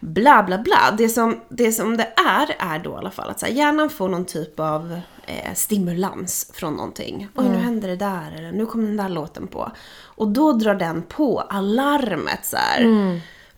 Bla 0.00 0.42
bla 0.42 0.58
bla. 0.58 0.94
Det 0.98 1.08
som 1.08 1.40
det, 1.48 1.72
som 1.72 1.96
det 1.96 2.12
är, 2.16 2.56
är 2.74 2.78
då 2.78 2.90
i 2.90 2.94
alla 2.94 3.10
fall 3.10 3.30
att 3.30 3.40
så 3.40 3.46
här, 3.46 3.52
hjärnan 3.52 3.90
får 3.90 4.08
någon 4.08 4.24
typ 4.24 4.60
av 4.60 5.00
eh, 5.26 5.54
stimulans 5.54 6.50
från 6.54 6.74
någonting. 6.74 7.28
Oj, 7.34 7.48
nu 7.48 7.56
händer 7.56 7.88
det 7.88 7.96
där, 7.96 8.34
eller 8.38 8.52
nu 8.52 8.66
kommer 8.66 8.86
den 8.86 8.96
där 8.96 9.08
låten 9.08 9.46
på. 9.46 9.72
Och 10.02 10.28
då 10.28 10.52
drar 10.52 10.74
den 10.74 11.02
på 11.02 11.40
alarmet 11.40 12.40
så 12.42 12.56
här. 12.56 12.80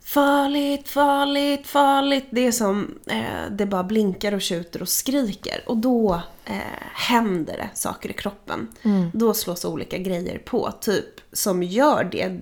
Farligt, 0.01 0.89
farligt, 0.89 1.67
farligt. 1.67 2.27
Det 2.31 2.47
är 2.47 2.53
som 2.53 2.99
eh, 3.07 3.51
det 3.51 3.67
bara 3.67 3.85
blinkar 3.85 4.35
och 4.35 4.41
tjuter 4.43 4.83
och 4.83 4.89
skriker. 4.89 5.65
Och 5.67 5.77
då 5.77 6.21
eh, 6.45 6.55
händer 6.93 7.57
det 7.57 7.69
saker 7.75 8.11
i 8.11 8.13
kroppen. 8.13 8.69
Då 9.13 9.35
slås 9.35 9.65
olika 9.65 9.99
grejer 9.99 10.39
på. 10.39 10.73
Typ 10.81 11.21
som 11.33 11.63
gör 11.63 12.05
det 12.05 12.41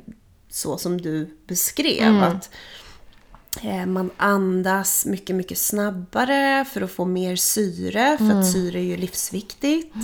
så 0.51 0.79
som 0.79 1.01
du 1.01 1.39
beskrev. 1.47 2.23
Att 2.23 2.35
eh, 2.35 2.51
man 3.87 4.11
andas 4.17 5.07
mycket, 5.07 5.37
mycket 5.37 5.59
snabbare 5.59 6.65
för 6.73 6.81
att 6.81 6.91
få 6.91 7.05
mer 7.05 7.37
syre. 7.37 8.17
För 8.19 8.25
att 8.41 8.53
syre 8.53 8.79
är 8.79 8.83
ju 8.85 8.97
livsviktigt. 8.97 9.95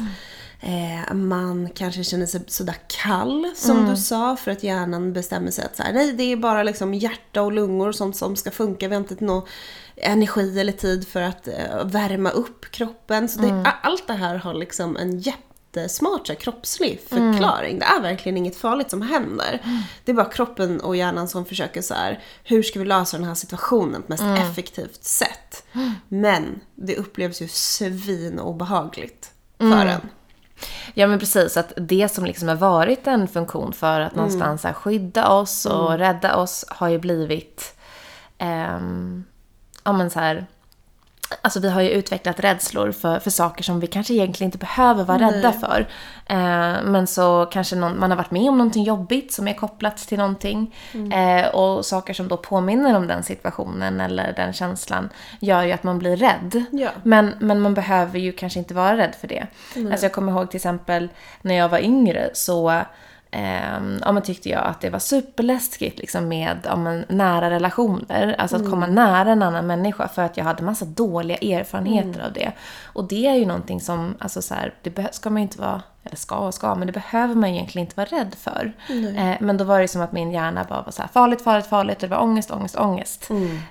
Eh, 0.63 1.15
man 1.15 1.69
kanske 1.75 2.05
känner 2.05 2.27
sig 2.27 2.41
sådär 2.47 2.77
kall 3.03 3.53
som 3.57 3.77
du 3.91 3.97
sa 3.97 4.37
för 4.37 4.51
att 4.51 4.63
hjärnan 4.63 5.13
bestämmer 5.13 5.51
sig 5.51 5.65
att 5.65 5.77
så 5.77 5.83
här, 5.83 5.93
nej 5.93 6.13
det 6.13 6.23
är 6.25 6.37
bara 6.37 6.63
liksom 6.63 6.95
hjärta 6.95 7.43
och 7.43 7.53
lungor 7.53 7.89
och 7.89 7.95
sånt 7.95 8.17
som 8.17 8.37
ska 8.37 8.51
funka. 8.51 8.89
Vi 8.89 8.95
har 8.95 9.01
inte 9.03 9.25
någon 9.25 9.43
energi 9.97 10.61
eller 10.61 10.73
tid 10.73 11.09
för 11.09 11.23
att 11.23 11.49
eh, 11.49 11.85
värma 11.85 12.31
upp 12.31 12.71
kroppen. 12.71 13.29
Så 13.29 13.41
det, 13.41 13.49
a- 13.69 13.75
allt 13.83 14.07
det 14.07 14.13
här 14.13 14.35
har 14.37 14.55
liksom 14.55 14.97
en 14.97 15.21
jättesmart 15.75 16.27
så 16.27 16.33
här, 16.33 16.41
kroppslig 16.41 17.01
förklaring. 17.09 17.79
Det 17.79 17.85
är 17.85 18.01
verkligen 18.01 18.37
inget 18.37 18.57
farligt 18.57 18.91
som 18.91 19.03
händer. 19.03 19.63
Det 20.05 20.13
är 20.13 20.17
bara 20.17 20.31
kroppen 20.31 20.81
och 20.81 20.97
hjärnan 20.97 21.29
som 21.29 21.45
försöker 21.45 21.83
så 21.83 21.95
här, 21.95 22.23
hur 22.45 22.63
ska 22.63 22.79
vi 22.79 22.85
lösa 22.85 23.17
den 23.17 23.27
här 23.27 23.35
situationen 23.35 24.03
på 24.03 24.07
mest 24.09 24.23
effektivt 24.23 25.05
sätt? 25.05 25.65
Men 26.09 26.61
det 26.75 26.97
upplevs 26.97 27.43
ju 27.43 27.49
svin 27.49 28.41
obehagligt 28.41 29.31
för 29.59 29.87
en. 29.87 30.01
Ja 30.95 31.07
men 31.07 31.19
precis, 31.19 31.57
att 31.57 31.73
det 31.77 32.09
som 32.13 32.25
liksom 32.25 32.49
har 32.49 32.57
varit 32.57 33.07
en 33.07 33.29
funktion 33.29 33.73
för 33.73 34.01
att 34.01 34.15
någonstans 34.15 34.65
här, 34.65 34.73
skydda 34.73 35.29
oss 35.29 35.67
och 35.67 35.99
rädda 35.99 36.37
oss 36.37 36.65
har 36.69 36.89
ju 36.89 36.99
blivit, 36.99 37.75
ehm, 38.39 39.25
ja 39.85 39.93
men 39.93 40.11
så 40.11 40.21
här, 40.21 40.47
Alltså 41.43 41.61
vi 41.61 41.71
har 41.71 41.81
ju 41.81 41.91
utvecklat 41.91 42.41
rädslor 42.41 42.93
för, 42.93 43.19
för 43.19 43.31
saker 43.31 43.65
som 43.65 43.81
vi 43.81 43.87
kanske 43.87 44.15
egentligen 44.15 44.49
inte 44.49 44.59
behöver 44.59 45.05
vara 45.05 45.19
rädda 45.19 45.53
för. 45.53 45.87
Eh, 46.27 46.83
men 46.85 47.07
så 47.07 47.47
kanske 47.47 47.77
någon, 47.77 48.01
man 48.01 48.11
har 48.11 48.17
varit 48.17 48.31
med 48.31 48.49
om 48.49 48.59
någonting 48.59 48.85
jobbigt 48.85 49.33
som 49.33 49.49
är 49.49 49.55
kopplat 49.55 49.97
till 49.97 50.19
någonting. 50.19 50.75
Eh, 51.13 51.49
och 51.49 51.87
saker 51.87 52.15
som 52.15 52.29
då 52.29 52.37
påminner 52.37 52.97
om 52.97 53.07
den 53.07 53.23
situationen 53.23 54.01
eller 54.01 54.33
den 54.37 54.53
känslan 54.53 55.09
gör 55.41 55.63
ju 55.63 55.73
att 55.73 55.83
man 55.83 55.99
blir 55.99 56.17
rädd. 56.17 56.65
Ja. 56.71 56.91
Men, 57.03 57.35
men 57.39 57.61
man 57.61 57.75
behöver 57.75 58.19
ju 58.19 58.33
kanske 58.33 58.59
inte 58.59 58.75
vara 58.75 58.97
rädd 58.97 59.15
för 59.21 59.29
det. 59.29 59.47
Alltså 59.91 60.07
jag 60.07 60.13
kommer 60.13 60.33
ihåg 60.33 60.51
till 60.51 60.59
exempel 60.59 61.09
när 61.43 61.55
jag 61.55 61.69
var 61.69 61.79
yngre 61.79 62.31
så 62.35 62.83
ja, 64.01 64.13
men 64.13 64.23
tyckte 64.23 64.49
jag 64.49 64.65
att 64.65 64.81
det 64.81 64.91
var 64.91 64.99
superläskigt 64.99 65.99
liksom, 65.99 66.29
med 66.29 66.59
ja, 66.65 66.77
men, 66.77 67.05
nära 67.09 67.51
relationer. 67.51 68.35
Alltså 68.39 68.57
att 68.57 68.71
komma 68.71 68.87
nära 68.87 69.33
en 69.33 69.43
annan 69.43 69.67
människa 69.67 70.09
för 70.09 70.23
att 70.23 70.37
jag 70.37 70.45
hade 70.45 70.63
massa 70.63 70.85
dåliga 70.85 71.37
erfarenheter 71.37 72.27
av 72.27 72.33
det. 72.33 72.53
Och 72.85 73.05
det 73.09 73.27
är 73.27 73.35
ju 73.35 73.47
någonting 73.47 73.81
som, 73.81 74.15
alltså 74.19 74.43
så 74.43 74.55
här, 74.55 74.75
det 74.83 75.15
ska 75.15 75.31
man 75.31 75.43
ju 75.43 75.43
inte 75.43 75.61
vara, 75.61 75.83
eller 76.05 76.17
ska 76.17 76.37
och 76.37 76.55
ska, 76.55 76.75
men 76.75 76.87
det 76.87 76.93
behöver 76.93 77.35
man 77.35 77.51
egentligen 77.51 77.87
inte 77.87 77.97
vara 77.97 78.21
rädd 78.21 78.35
för. 78.39 78.73
Eh, 78.89 79.37
men 79.41 79.57
då 79.57 79.65
var 79.65 79.81
det 79.81 79.89
som 79.89 80.03
att 80.03 80.13
min 80.13 80.31
hjärna 80.31 80.67
bara 80.69 80.83
var 80.83 80.93
så 80.93 81.03
här, 81.03 81.09
farligt, 81.09 81.43
farligt, 81.43 81.67
farligt, 81.67 82.03
och 82.03 82.09
det 82.09 82.15
var 82.15 82.23
ångest, 82.23 82.51
ångest, 82.51 82.77
ångest. 82.77 83.29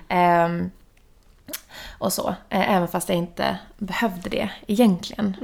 Ehm, 0.08 0.70
och 1.98 2.12
så. 2.12 2.28
Eh, 2.28 2.76
även 2.76 2.88
fast 2.88 3.08
jag 3.08 3.18
inte 3.18 3.58
behövde 3.78 4.30
det 4.30 4.50
egentligen. 4.66 5.36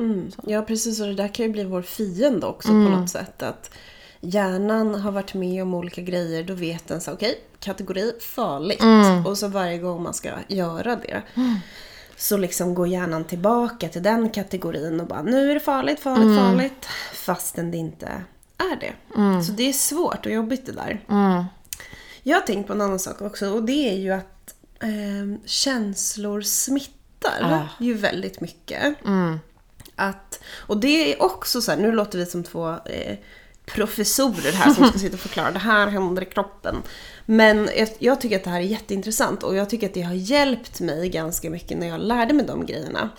Ja, 0.46 0.62
precis. 0.62 1.00
Och 1.00 1.06
det 1.06 1.14
där 1.14 1.28
kan 1.28 1.46
ju 1.46 1.52
bli 1.52 1.64
vår 1.64 1.82
fiende 1.82 2.46
också 2.46 2.68
på 2.68 2.74
något 2.74 3.10
sätt. 3.10 3.42
Att 3.42 3.70
hjärnan 4.30 4.94
har 4.94 5.12
varit 5.12 5.34
med 5.34 5.62
om 5.62 5.74
olika 5.74 6.00
grejer, 6.00 6.42
då 6.44 6.54
vet 6.54 6.88
den 6.88 7.00
så 7.00 7.12
okej, 7.12 7.40
kategori 7.60 8.12
farligt. 8.20 8.82
Och 9.26 9.38
så 9.38 9.48
varje 9.48 9.78
gång 9.78 10.02
man 10.02 10.14
ska 10.14 10.30
göra 10.48 10.96
det. 10.96 11.22
Så 12.16 12.36
liksom 12.36 12.74
går 12.74 12.88
hjärnan 12.88 13.24
tillbaka 13.24 13.88
till 13.88 14.02
den 14.02 14.30
kategorin 14.30 15.00
och 15.00 15.06
bara 15.06 15.22
nu 15.22 15.50
är 15.50 15.54
det 15.54 15.60
farligt, 15.60 16.00
farligt, 16.00 16.38
farligt. 16.38 16.86
Fastän 17.14 17.70
det 17.70 17.76
inte 17.76 18.06
är 18.58 18.76
det. 18.80 18.92
Så 19.46 19.52
det 19.52 19.68
är 19.68 19.72
svårt 19.72 20.26
och 20.26 20.32
jobbigt 20.32 20.66
det 20.66 20.72
där. 20.72 21.00
Jag 22.22 22.36
har 22.36 22.42
tänkt 22.42 22.66
på 22.66 22.72
en 22.72 22.80
annan 22.80 22.98
sak 22.98 23.22
också 23.22 23.48
och 23.50 23.62
det 23.62 23.90
är 23.90 23.96
ju 23.96 24.10
att 24.12 24.54
eh, 24.82 25.40
känslor 25.44 26.40
smittar 26.40 27.68
ju 27.80 27.94
väldigt 27.94 28.40
mycket. 28.40 28.96
Att, 29.96 30.40
och 30.56 30.76
det 30.80 31.12
är 31.12 31.22
också 31.22 31.60
så 31.60 31.70
här, 31.70 31.78
nu 31.78 31.92
låter 31.92 32.18
vi 32.18 32.26
som 32.26 32.44
två 32.44 32.70
eh, 32.70 33.16
professorer 33.66 34.52
här 34.52 34.74
som 34.74 34.84
ska 34.88 34.98
sitta 34.98 35.14
och 35.14 35.20
förklara 35.20 35.50
det 35.50 35.58
här 35.58 35.86
händer 35.86 36.22
i 36.22 36.26
kroppen. 36.26 36.82
Men 37.26 37.68
jag, 37.98 38.20
tycker 38.20 38.36
att 38.36 38.44
det 38.44 38.50
här 38.50 38.60
är 38.60 38.64
jätteintressant 38.64 39.42
och 39.42 39.56
jag 39.56 39.70
tycker 39.70 39.86
att 39.86 39.94
det 39.94 40.02
har 40.02 40.14
hjälpt 40.14 40.80
mig 40.80 41.08
ganska 41.08 41.50
mycket 41.50 41.78
när 41.78 41.86
jag 41.86 42.00
lärde 42.00 42.34
mig 42.34 42.46
de 42.46 42.66
grejerna. 42.66 43.10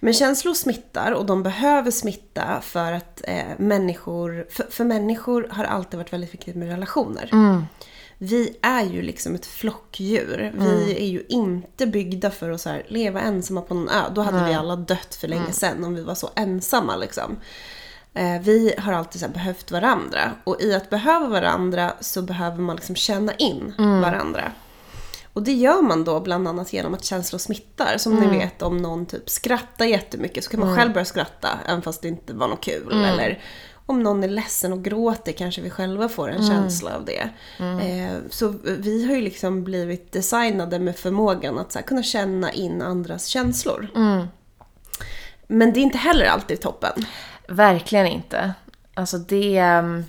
Men 0.00 0.14
känslor 0.14 0.54
smittar 0.54 1.12
och 1.12 1.26
de 1.26 1.42
behöver 1.42 1.90
smitta 1.90 2.60
för 2.62 2.92
att 2.92 3.22
eh, 3.24 3.44
människor, 3.58 4.46
för, 4.50 4.66
för 4.70 4.84
människor 4.84 5.48
har 5.50 5.64
alltid 5.64 5.98
varit 5.98 6.12
väldigt 6.12 6.34
viktigt 6.34 6.56
med 6.56 6.68
relationer. 6.68 7.30
Vi 8.22 8.56
är 8.62 8.84
ju 8.84 9.02
liksom 9.02 9.34
ett 9.34 9.46
flockdjur. 9.46 10.52
Vi 10.58 10.96
är 10.98 11.06
ju 11.06 11.24
inte 11.28 11.86
byggda 11.86 12.30
för 12.30 12.50
att 12.50 12.60
så 12.60 12.68
här, 12.68 12.86
leva 12.88 13.20
ensamma 13.20 13.62
på 13.62 13.74
någon 13.74 13.88
ö. 13.88 14.02
Då 14.14 14.20
hade 14.20 14.48
vi 14.48 14.54
alla 14.54 14.76
dött 14.76 15.14
för 15.20 15.28
länge 15.28 15.52
sedan 15.52 15.84
om 15.84 15.94
vi 15.94 16.02
var 16.02 16.14
så 16.14 16.30
ensamma 16.34 16.96
liksom. 16.96 17.36
Eh, 18.14 18.40
vi 18.42 18.74
har 18.78 18.92
alltid 18.92 19.30
behövt 19.30 19.70
varandra. 19.70 20.32
Och 20.44 20.60
i 20.60 20.74
att 20.74 20.90
behöva 20.90 21.28
varandra 21.28 21.92
så 22.00 22.22
behöver 22.22 22.58
man 22.58 22.76
liksom 22.76 22.94
känna 22.96 23.32
in 23.34 23.74
varandra. 23.78 24.52
Och 25.32 25.42
det 25.42 25.52
gör 25.52 25.82
man 25.82 26.04
då 26.04 26.20
bland 26.20 26.48
annat 26.48 26.72
genom 26.72 26.94
att 26.94 27.04
känslor 27.04 27.38
smittar. 27.38 27.98
Som 27.98 28.14
ni 28.14 28.26
vet 28.38 28.62
om 28.62 28.76
någon 28.76 29.06
typ 29.06 29.30
skrattar 29.30 29.84
jättemycket 29.84 30.44
så 30.44 30.50
kan 30.50 30.60
man 30.60 30.76
själv 30.76 30.92
börja 30.92 31.04
skratta 31.04 31.48
även 31.66 31.82
fast 31.82 32.02
det 32.02 32.08
inte 32.08 32.34
var 32.34 32.48
något 32.48 32.64
kul. 32.64 32.92
Eller 33.04 33.42
om 33.86 34.02
någon 34.02 34.24
är 34.24 34.28
ledsen 34.28 34.72
och 34.72 34.84
gråter 34.84 35.32
kanske 35.32 35.60
vi 35.62 35.70
själva 35.70 36.08
får 36.08 36.28
en 36.30 36.46
känsla 36.48 36.96
av 36.96 37.04
det. 37.04 37.28
Eh, 37.58 38.16
så 38.30 38.54
vi 38.64 39.06
har 39.06 39.14
ju 39.14 39.20
liksom 39.20 39.64
blivit 39.64 40.12
designade 40.12 40.78
med 40.78 40.96
förmågan 40.96 41.58
att 41.58 41.74
här, 41.74 41.82
kunna 41.82 42.02
känna 42.02 42.52
in 42.52 42.82
andras 42.82 43.26
känslor. 43.26 43.88
Men 45.46 45.72
det 45.72 45.80
är 45.80 45.82
inte 45.82 45.98
heller 45.98 46.24
alltid 46.26 46.60
toppen. 46.60 47.06
Verkligen 47.50 48.06
inte. 48.06 48.54
Alltså 48.94 49.18
det... 49.18 49.58
ehm, 49.58 50.04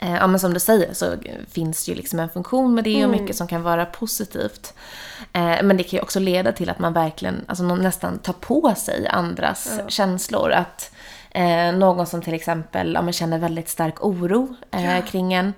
Eh, 0.00 0.14
ja 0.14 0.26
men 0.26 0.40
som 0.40 0.54
du 0.54 0.60
säger 0.60 0.94
så 0.94 1.14
finns 1.50 1.84
det 1.86 1.90
ju 1.92 1.96
liksom 1.96 2.18
en 2.20 2.28
funktion 2.28 2.74
med 2.74 2.84
det 2.84 3.04
och 3.04 3.10
mycket 3.10 3.36
som 3.36 3.46
kan 3.46 3.62
vara 3.62 3.86
positivt. 3.86 4.74
Eh, 5.32 5.56
men 5.62 5.76
det 5.76 5.82
kan 5.82 5.96
ju 5.96 6.02
också 6.02 6.20
leda 6.20 6.52
till 6.52 6.70
att 6.70 6.78
man 6.78 6.92
verkligen 6.92 7.44
alltså, 7.48 7.64
nå- 7.64 7.76
nästan 7.76 8.18
tar 8.18 8.32
på 8.32 8.74
sig 8.76 9.08
andras 9.08 9.80
känslor. 9.88 10.50
Att 10.52 10.90
eh, 11.30 11.72
någon 11.72 12.06
som 12.06 12.22
till 12.22 12.34
exempel 12.34 12.92
ja, 12.94 13.02
men 13.02 13.12
känner 13.12 13.38
väldigt 13.38 13.68
stark 13.68 14.04
oro 14.04 14.56
eh, 14.70 15.04
kring 15.04 15.32
en. 15.34 15.52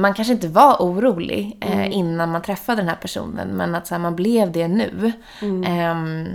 Man 0.00 0.14
kanske 0.14 0.32
inte 0.32 0.48
var 0.48 0.76
orolig 0.78 1.58
eh, 1.60 1.92
innan 1.92 2.30
man 2.30 2.42
träffade 2.42 2.80
den 2.80 2.88
här 2.88 2.96
personen 2.96 3.48
men 3.48 3.74
att 3.74 3.86
så 3.86 3.94
här, 3.94 4.00
man 4.02 4.16
blev 4.16 4.52
det 4.52 4.68
nu. 4.68 5.12
Ehm, 5.66 6.28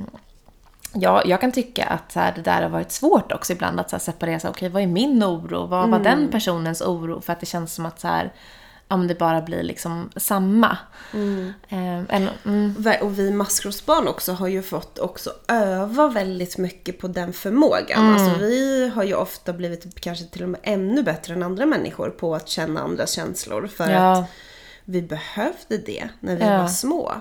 Ja, 0.94 1.22
jag 1.25 1.41
kan 1.41 1.51
tycka 1.51 1.86
att 1.86 2.12
så 2.12 2.20
här, 2.20 2.34
det 2.36 2.41
där 2.41 2.62
har 2.62 2.70
varit 2.70 2.91
svårt 2.91 3.32
också 3.32 3.53
ibland 3.53 3.79
att 3.79 3.89
så 3.89 3.96
här, 3.96 4.01
separera 4.01 4.39
sig. 4.39 4.50
Okej, 4.50 4.70
vad 4.70 4.84
är 4.84 4.88
min 4.88 5.24
oro? 5.24 5.65
Vad 5.65 5.89
var 5.89 6.00
den 6.00 6.27
personens 6.32 6.82
oro? 6.82 7.22
För 7.22 7.34
att 7.34 7.39
det 7.39 7.46
känns 7.46 7.74
som 7.74 7.86
att 7.86 8.00
så 8.00 8.08
här, 8.08 8.34
men 8.89 9.08
det 9.08 9.15
bara 9.20 9.41
blir 9.41 9.63
liksom 9.63 10.10
samma. 10.15 10.77
Eh, 11.70 11.98
en, 12.15 12.29
mm, 12.46 12.75
Och 13.01 13.20
vi 13.20 13.32
maskrosbarn 13.32 14.08
också 14.08 14.34
har 14.34 14.48
ju 14.48 14.62
fått 14.62 15.00
också 15.00 15.32
öva 15.48 16.08
väldigt 16.08 16.58
mycket 16.58 17.00
på 17.00 17.08
den 17.08 17.34
förmågan. 17.34 18.13
Alltså 18.13 18.39
vi 18.39 18.89
har 18.96 19.03
ju 19.03 19.13
ofta 19.15 19.53
blivit 19.53 20.01
kanske 20.01 20.25
till 20.25 20.44
och 20.44 20.50
med 20.50 20.60
ännu 20.63 21.03
bättre 21.03 21.34
än 21.34 21.44
andra 21.44 21.65
människor 21.65 22.10
på 22.10 22.36
att 22.36 22.48
känna 22.50 22.82
andras 22.82 23.12
känslor. 23.12 23.67
För 23.67 23.89
Ja. 23.91 24.17
att 24.20 24.29
vi 24.86 25.01
behövde 25.01 25.77
det 25.77 26.10
när 26.20 26.36
vi 26.36 26.44
Ja. 26.46 26.58
var 26.62 26.67
små. 26.67 27.13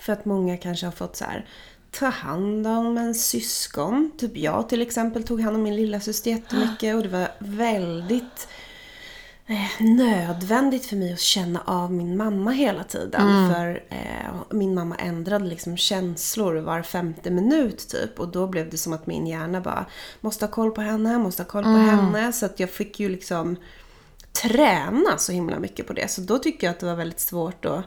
För 0.00 0.12
att 0.12 0.24
många 0.24 0.56
kanske 0.56 0.86
har 0.86 0.92
fått 0.92 1.16
så 1.16 1.24
här 1.24 1.46
ta 1.98 2.06
hand 2.06 2.66
om 2.66 2.98
en 2.98 3.14
syskon. 3.14 4.10
Typ 4.18 4.36
jag 4.36 4.68
till 4.68 4.82
exempel 4.82 5.24
tog 5.24 5.40
hand 5.40 5.56
om 5.56 5.62
min 5.62 5.76
lilla 5.76 6.00
syster 6.00 6.30
jättemycket 6.30 6.96
och 6.96 7.02
det 7.02 7.08
var 7.08 7.28
väldigt 7.38 8.48
eh, 9.46 9.86
nödvändigt 9.86 10.86
för 10.86 10.96
mig 10.96 11.12
att 11.12 11.20
känna 11.20 11.62
av 11.66 11.92
min 11.92 12.16
mamma 12.16 12.50
hela 12.50 12.84
tiden. 12.84 13.52
För 13.54 13.82
eh, 13.88 14.34
min 14.50 14.74
mamma 14.74 14.96
ändrade 14.96 15.44
liksom 15.44 15.76
känslor 15.76 16.54
var 16.54 16.82
femte 16.82 17.30
minut 17.30 17.88
typ. 17.88 18.20
Och 18.20 18.28
då 18.28 18.46
blev 18.46 18.70
det 18.70 18.78
som 18.78 18.92
att 18.92 19.06
min 19.06 19.26
hjärna 19.26 19.60
bara 19.60 19.86
måste 20.20 20.44
ha 20.44 20.50
koll 20.50 20.70
på 20.70 20.80
henne, 20.80 21.18
måste 21.18 21.42
ha 21.42 21.48
koll 21.48 21.64
på 21.64 21.70
henne. 21.70 22.32
Så 22.32 22.46
att 22.46 22.60
jag 22.60 22.70
fick 22.70 23.00
ju 23.00 23.08
liksom 23.08 23.56
träna 24.42 25.18
så 25.18 25.32
himla 25.32 25.58
mycket 25.58 25.86
på 25.86 25.92
det. 25.92 26.10
Så 26.10 26.20
då 26.20 26.38
tycker 26.38 26.66
jag 26.66 26.74
att 26.74 26.80
det 26.80 26.86
var 26.86 26.96
väldigt 26.96 27.20
svårt 27.20 27.64
att 27.64 27.84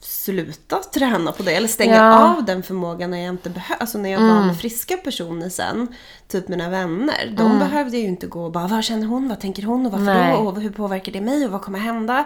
sluta 0.00 0.76
träna 0.78 1.32
på 1.32 1.42
det. 1.42 1.52
Eller 1.54 1.68
stänga 1.68 1.96
Ja. 1.96 2.34
av 2.36 2.44
den 2.44 2.62
förmågan 2.62 3.10
när 3.10 3.18
jag 3.18 3.28
inte 3.34 3.50
behöver. 3.50 3.80
Alltså 3.82 3.98
när 3.98 4.10
jag 4.10 4.20
var 4.20 4.44
med 4.46 4.56
friska 4.60 4.96
personer 4.96 5.48
sen. 5.48 5.94
Typ 6.28 6.48
mina 6.48 6.68
vänner. 6.70 7.34
De 7.36 7.58
behövde 7.58 7.96
jag 7.96 8.02
ju 8.02 8.08
inte 8.08 8.26
gå 8.26 8.44
och 8.44 8.52
bara 8.52 8.66
vad 8.66 8.84
känner 8.84 9.06
hon? 9.06 9.28
Vad 9.28 9.40
tänker 9.40 9.62
hon? 9.62 9.86
Och 9.86 9.92
varför 9.92 10.04
Nej. 10.04 10.32
då? 10.32 10.38
Och 10.38 10.60
hur 10.60 10.70
påverkar 10.70 11.12
det 11.12 11.20
mig? 11.20 11.44
Och 11.44 11.50
vad 11.52 11.62
kommer 11.62 11.78
hända? 11.78 12.24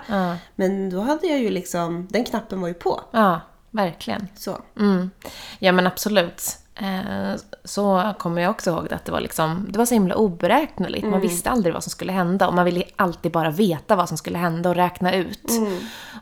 Men 0.55 0.91
då 0.91 1.01
hade 1.01 1.27
jag 1.27 1.39
ju 1.39 1.51
liksom, 1.51 2.07
den 2.11 2.25
knappen 2.25 2.61
var 2.61 2.69
ju 2.69 2.75
på. 2.75 3.01
ja, 3.11 3.41
verkligen. 3.71 4.29
Så. 4.37 4.59
Mm. 4.79 5.11
Ja 5.59 5.73
men 5.73 5.87
absolut. 5.87 6.59
Eh, 6.83 7.41
så 7.65 8.13
kommer 8.19 8.43
jag 8.43 8.51
också 8.51 8.71
ihåg 8.71 8.93
att 8.93 9.05
det 9.05 9.13
var 9.13 9.21
liksom, 9.21 9.67
det 9.71 9.79
var 9.79 9.87
så 9.87 9.95
himla 9.95 10.15
oberäkneligt. 10.15 11.07
Man 11.07 11.21
visste 11.21 11.51
aldrig 11.51 11.75
vad 11.75 11.83
som 11.85 11.91
skulle 11.91 12.13
hända 12.13 12.49
och 12.49 12.55
man 12.55 12.65
ville 12.65 12.85
alltid 12.97 13.33
bara 13.33 13.51
veta 13.51 13.97
vad 13.97 14.09
som 14.09 14.19
skulle 14.19 14.39
hända 14.39 14.69
och 14.69 14.75
räkna 14.77 15.15
ut. 15.15 15.51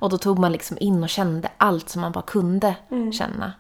Och 0.00 0.11
då 0.11 0.19
tog 0.19 0.38
man 0.38 0.52
liksom 0.52 0.76
in 0.81 1.02
och 1.02 1.09
kände 1.09 1.49
allt 1.57 1.88
som 1.88 2.00
man 2.00 2.12
bara 2.12 2.25
kunde 2.25 2.75
känna. 3.12 3.52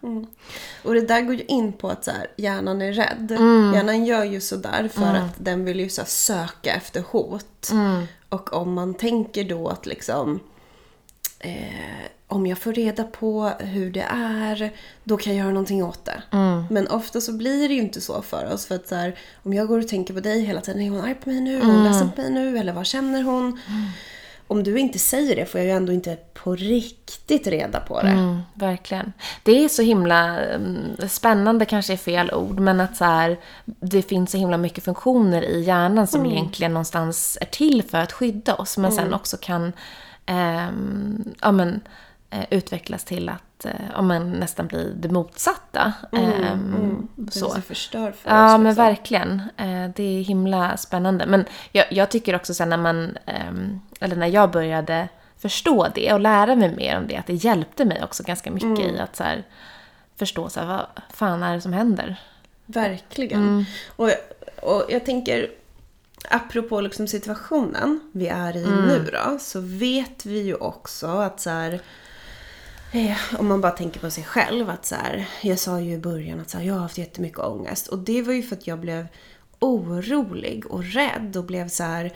Och 0.84 0.94
det 0.94 1.00
där 1.00 1.20
går 1.20 1.34
ju 1.34 1.44
in 1.44 1.72
på 1.72 1.88
att 1.88 2.04
så 2.04 2.10
här, 2.10 2.26
hjärnan 2.36 2.82
är 2.82 2.92
rädd. 2.92 3.30
Hjärnan 3.74 4.04
gör 4.04 4.24
ju 4.24 4.40
sådär 4.40 4.88
för 4.94 5.14
att 5.14 5.34
den 5.38 5.64
vill 5.64 5.80
ju 5.80 5.88
så 5.88 6.02
söka 6.04 6.74
efter 6.74 7.04
hot. 7.10 7.70
Och 8.28 8.52
om 8.52 8.72
man 8.74 8.94
tänker 8.94 9.44
då 9.44 9.68
att 9.68 9.86
liksom 9.86 10.40
eh, 11.40 12.06
om 12.28 12.46
jag 12.46 12.58
får 12.58 12.72
reda 12.72 13.04
på 13.04 13.52
hur 13.58 13.90
det 13.90 14.06
är, 14.10 14.72
då 15.04 15.16
kan 15.16 15.36
jag 15.36 15.42
göra 15.42 15.52
någonting 15.52 15.84
åt 15.84 16.04
det. 16.04 16.22
Men 16.70 16.88
ofta 16.88 17.20
så 17.20 17.32
blir 17.32 17.68
det 17.68 17.74
ju 17.74 17.80
inte 17.80 18.00
så 18.00 18.22
för 18.22 18.52
oss. 18.52 18.66
För 18.66 18.74
att 18.74 18.88
så 18.88 18.94
här, 18.94 19.18
om 19.42 19.54
jag 19.54 19.68
går 19.68 19.78
och 19.78 19.88
tänker 19.88 20.14
på 20.14 20.20
dig 20.20 20.40
hela 20.40 20.60
tiden, 20.60 20.82
är 20.82 20.90
hon 20.90 21.00
arg 21.00 21.14
på 21.14 21.28
mig 21.28 21.40
nu? 21.40 21.56
Är 21.56 21.64
hon 21.64 21.84
ledsen 21.84 22.10
på 22.10 22.20
mig 22.20 22.30
nu? 22.30 22.58
Eller 22.58 22.72
vad 22.72 22.86
känner 22.86 23.22
hon? 23.22 23.60
Om 24.46 24.62
du 24.62 24.78
inte 24.78 24.98
säger 24.98 25.36
det 25.36 25.46
får 25.46 25.60
jag 25.60 25.66
ju 25.66 25.72
ändå 25.72 25.92
inte 25.92 26.18
på 26.34 26.56
riktigt 26.56 27.46
reda 27.46 27.80
på 27.80 28.02
det. 28.02 28.08
Mm, 28.08 28.40
verkligen. 28.54 29.12
Det 29.42 29.64
är 29.64 29.68
så 29.68 29.82
himla 29.82 30.38
mm, 30.38 30.96
spännande, 31.08 31.64
kanske 31.64 31.92
är 31.92 31.96
fel 31.96 32.32
ord, 32.32 32.60
men 32.60 32.80
att 32.80 32.96
så 32.96 33.04
här, 33.04 33.38
det 33.64 34.02
finns 34.02 34.30
så 34.30 34.36
himla 34.36 34.56
mycket 34.56 34.84
funktioner 34.84 35.42
i 35.42 35.62
hjärnan 35.62 36.06
som 36.06 36.26
egentligen 36.26 36.74
någonstans 36.74 37.38
är 37.40 37.46
till 37.46 37.82
för 37.82 37.98
att 37.98 38.12
skydda 38.12 38.54
oss, 38.54 38.78
men 38.78 38.92
sen 38.92 39.14
också 39.14 39.36
kan 39.36 39.72
ja, 41.40 41.52
men, 41.52 41.80
eh, 42.30 42.44
utvecklas 42.50 43.04
till 43.04 43.28
att 43.28 43.42
att 43.60 43.64
eh, 43.66 43.98
om 43.98 44.08
man 44.08 44.30
nästan 44.32 44.66
blir 44.66 44.92
det 44.96 45.08
motsatta. 45.08 45.92
Ehm, 46.12 47.08
Det 47.16 47.32
så. 47.32 47.50
så 47.50 47.60
förstör 47.60 48.12
för 48.12 48.30
Ja, 48.30 48.44
oss. 48.54 48.58
men 48.58 48.64
liksom. 48.66 48.84
verkligen. 48.84 49.42
Eh, 49.56 49.88
Det 49.96 50.02
är 50.02 50.22
himla 50.22 50.76
spännande. 50.76 51.26
Men 51.26 51.44
jag, 51.72 51.84
jag 51.90 52.10
tycker 52.10 52.34
också 52.36 52.54
sen 52.54 52.68
när 52.68 52.76
man, 52.76 53.18
ehm, 53.26 53.80
eller 54.00 54.16
när 54.16 54.26
jag 54.26 54.50
började 54.50 55.08
förstå 55.38 55.88
det 55.94 56.12
och 56.12 56.20
lära 56.20 56.56
mig 56.56 56.76
mer 56.76 56.96
om 56.98 57.06
det, 57.06 57.16
att 57.16 57.26
det 57.26 57.34
hjälpte 57.34 57.84
mig 57.84 58.02
också 58.04 58.22
ganska 58.22 58.50
mycket 58.50 58.68
Mm. 58.84 58.96
i 58.96 58.98
att 58.98 59.16
så 59.16 59.24
här, 59.24 59.42
förstå 60.16 60.48
så 60.48 60.60
här, 60.60 60.66
vad 60.66 60.86
fan 61.12 61.42
är 61.42 61.54
det 61.54 61.60
som 61.60 61.72
händer? 61.72 62.16
Verkligen. 62.66 63.42
Mm. 63.42 63.64
Och, 63.96 64.10
och 64.62 64.84
jag 64.88 65.04
tänker, 65.04 65.50
apropå 66.28 66.80
liksom 66.80 67.06
situationen 67.08 68.00
vi 68.12 68.26
är 68.26 68.56
i 68.56 68.64
Mm. 68.64 68.84
nu 68.86 69.10
då, 69.12 69.38
så 69.40 69.60
vet 69.60 70.26
vi 70.26 70.38
ju 70.42 70.54
också 70.54 71.06
att 71.06 71.40
så 71.40 71.50
här, 71.50 71.80
eh, 72.92 73.16
om 73.38 73.46
man 73.48 73.60
bara 73.60 73.72
tänker 73.72 74.00
på 74.00 74.10
sig 74.10 74.24
själv, 74.24 74.70
att 74.70 74.86
så 74.86 74.94
här, 74.94 75.28
jag 75.42 75.58
sa 75.58 75.80
ju 75.80 75.92
i 75.92 75.98
början 75.98 76.40
att 76.40 76.50
så 76.50 76.58
här, 76.58 76.64
jag 76.64 76.74
har 76.74 76.80
haft 76.80 76.98
jättemycket 76.98 77.38
ångest. 77.38 77.86
Och 77.88 77.98
det 77.98 78.22
var 78.22 78.32
ju 78.32 78.42
för 78.42 78.56
att 78.56 78.66
jag 78.66 78.78
blev 78.80 79.06
orolig 79.58 80.66
och 80.66 80.84
rädd 80.84 81.36
och 81.36 81.44
blev 81.44 81.68
så 81.68 81.82
här. 81.82 82.12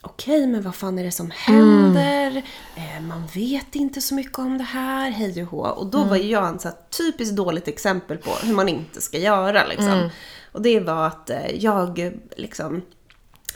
Okej, 0.00 0.46
men 0.46 0.62
vad 0.62 0.74
fan 0.74 0.98
är 0.98 1.04
det 1.04 1.12
som 1.12 1.30
händer? 1.34 2.42
Eh, 2.76 3.00
man 3.02 3.26
vet 3.34 3.74
inte 3.74 4.00
så 4.00 4.14
mycket 4.14 4.38
om 4.38 4.58
det 4.58 4.64
här, 4.64 5.10
hej 5.10 5.42
och 5.42 5.48
hå. 5.50 5.66
Och 5.66 5.86
då 5.86 6.04
var 6.04 6.16
ju 6.16 6.30
jag 6.30 6.48
en 6.48 6.58
så 6.58 6.68
här 6.68 6.76
typiskt 6.98 7.36
dåligt 7.36 7.68
exempel 7.68 8.16
på 8.16 8.30
hur 8.42 8.54
man 8.54 8.68
inte 8.68 9.00
ska 9.00 9.18
göra. 9.18 9.66
Liksom. 9.66 10.10
Och 10.52 10.62
det 10.62 10.80
var 10.80 11.06
att 11.06 11.30
eh, 11.30 11.50
jag 11.56 12.12
liksom 12.36 12.82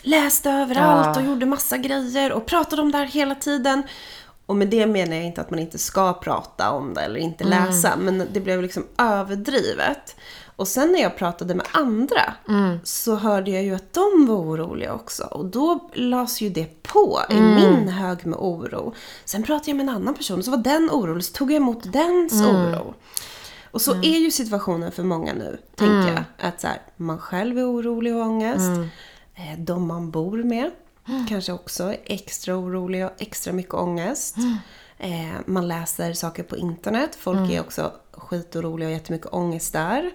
läste 0.02 0.50
överallt 0.50 1.16
och 1.16 1.22
gjorde 1.22 1.46
massa 1.46 1.78
grejer 1.78 2.32
och 2.32 2.46
pratade 2.46 2.82
om 2.82 2.92
det 2.92 2.98
här 2.98 3.06
hela 3.06 3.34
tiden. 3.34 3.82
Och 4.46 4.56
med 4.56 4.68
det 4.68 4.86
menar 4.86 5.16
jag 5.16 5.24
inte 5.24 5.40
att 5.40 5.50
man 5.50 5.58
inte 5.58 5.78
ska 5.78 6.12
prata 6.12 6.70
om 6.70 6.94
det 6.94 7.00
eller 7.00 7.20
inte 7.20 7.44
läsa, 7.44 7.96
men 7.96 8.28
det 8.32 8.40
blev 8.40 8.62
liksom 8.62 8.86
överdrivet. 8.98 10.16
Och 10.56 10.68
sen 10.68 10.92
när 10.92 11.00
jag 11.00 11.16
pratade 11.16 11.54
med 11.54 11.66
andra 11.72 12.34
så 12.84 13.14
hörde 13.14 13.50
jag 13.50 13.62
ju 13.62 13.74
att 13.74 13.92
de 13.92 14.26
var 14.26 14.36
oroliga 14.36 14.94
också. 14.94 15.22
Och 15.24 15.44
då 15.44 15.90
lades 15.94 16.40
ju 16.40 16.48
det 16.50 16.82
på 16.82 17.20
i 17.30 17.34
min 17.34 17.88
hög 17.88 18.26
med 18.26 18.38
oro. 18.38 18.94
Sen 19.24 19.42
pratade 19.42 19.70
jag 19.70 19.76
med 19.76 19.88
en 19.88 19.94
annan 19.94 20.14
person 20.14 20.42
så 20.42 20.50
var 20.50 20.58
den 20.58 20.90
orolig, 20.90 21.24
så 21.24 21.32
tog 21.32 21.50
jag 21.52 21.56
emot 21.56 21.92
dens 21.92 22.32
oro. 22.42 22.94
Och 23.70 23.80
så 23.82 23.92
är 23.94 24.18
ju 24.18 24.30
situationen 24.30 24.92
för 24.92 25.02
många 25.02 25.32
nu, 25.32 25.58
tänker 25.76 26.08
jag. 26.12 26.48
Att 26.48 26.60
så 26.60 26.66
här, 26.66 26.80
man 26.96 27.18
själv 27.18 27.58
är 27.58 27.72
orolig 27.72 28.14
och 28.14 28.22
ångest. 28.22 28.70
Eh, 29.34 29.58
De 29.58 29.86
man 29.86 30.10
bor 30.10 30.42
med 30.42 30.70
kanske 31.28 31.52
också 31.52 31.84
är 31.84 31.96
extra 32.04 32.56
oroliga 32.56 33.06
och 33.06 33.22
extra 33.22 33.52
mycket 33.52 33.74
ångest. 33.74 34.36
Eh, 34.98 35.34
man 35.46 35.68
läser 35.68 36.12
saker 36.12 36.42
på 36.42 36.56
internet. 36.56 37.18
Folk 37.20 37.50
är 37.50 37.60
också 37.60 37.92
skitoroliga 38.12 38.88
och 38.88 38.94
jättemycket 38.94 39.32
ångest 39.32 39.72
där. 39.72 40.10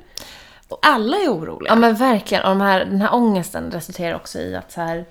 Och 0.68 0.80
alla 0.82 1.18
är 1.18 1.30
oroliga. 1.30 1.72
Ja 1.72 1.76
men 1.76 1.96
verkligen. 1.96 2.44
Och 2.44 2.50
de 2.50 2.62
här, 2.62 2.86
den 2.86 3.02
här 3.02 3.14
ångesten 3.14 3.72
resulterar 3.72 4.16
också 4.16 4.40
i 4.40 4.56
att 4.56 4.72
så 4.72 4.82
här, 4.82 5.06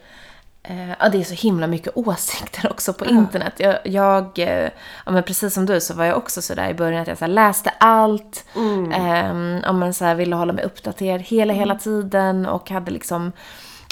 eh, 0.62 0.90
ja, 0.90 1.08
det 1.08 1.18
är 1.20 1.24
så 1.24 1.34
himla 1.34 1.66
mycket 1.66 1.96
åsikter 1.96 2.70
också 2.70 2.92
på 2.92 3.06
internet. 3.06 3.52
Jag, 3.56 3.78
jag 3.84 4.38
eh, 4.38 4.70
ja, 5.06 5.12
men 5.12 5.22
precis 5.22 5.54
som 5.54 5.66
du 5.66 5.80
så 5.80 5.94
var 5.94 6.04
jag 6.04 6.16
också 6.16 6.42
sådär 6.42 6.68
i 6.70 6.74
början 6.74 7.02
att 7.02 7.08
jag 7.08 7.18
så 7.18 7.26
läste 7.26 7.70
allt. 7.70 8.44
Mm. 8.56 9.60
ja, 9.64 9.72
men 9.72 9.94
så 9.94 10.04
här, 10.04 10.14
ville 10.14 10.36
hålla 10.36 10.52
mig 10.52 10.64
uppdaterad 10.64 11.20
hela, 11.20 11.52
hela 11.52 11.74
tiden 11.74 12.46
och 12.46 12.70
hade 12.70 12.90
liksom 12.90 13.32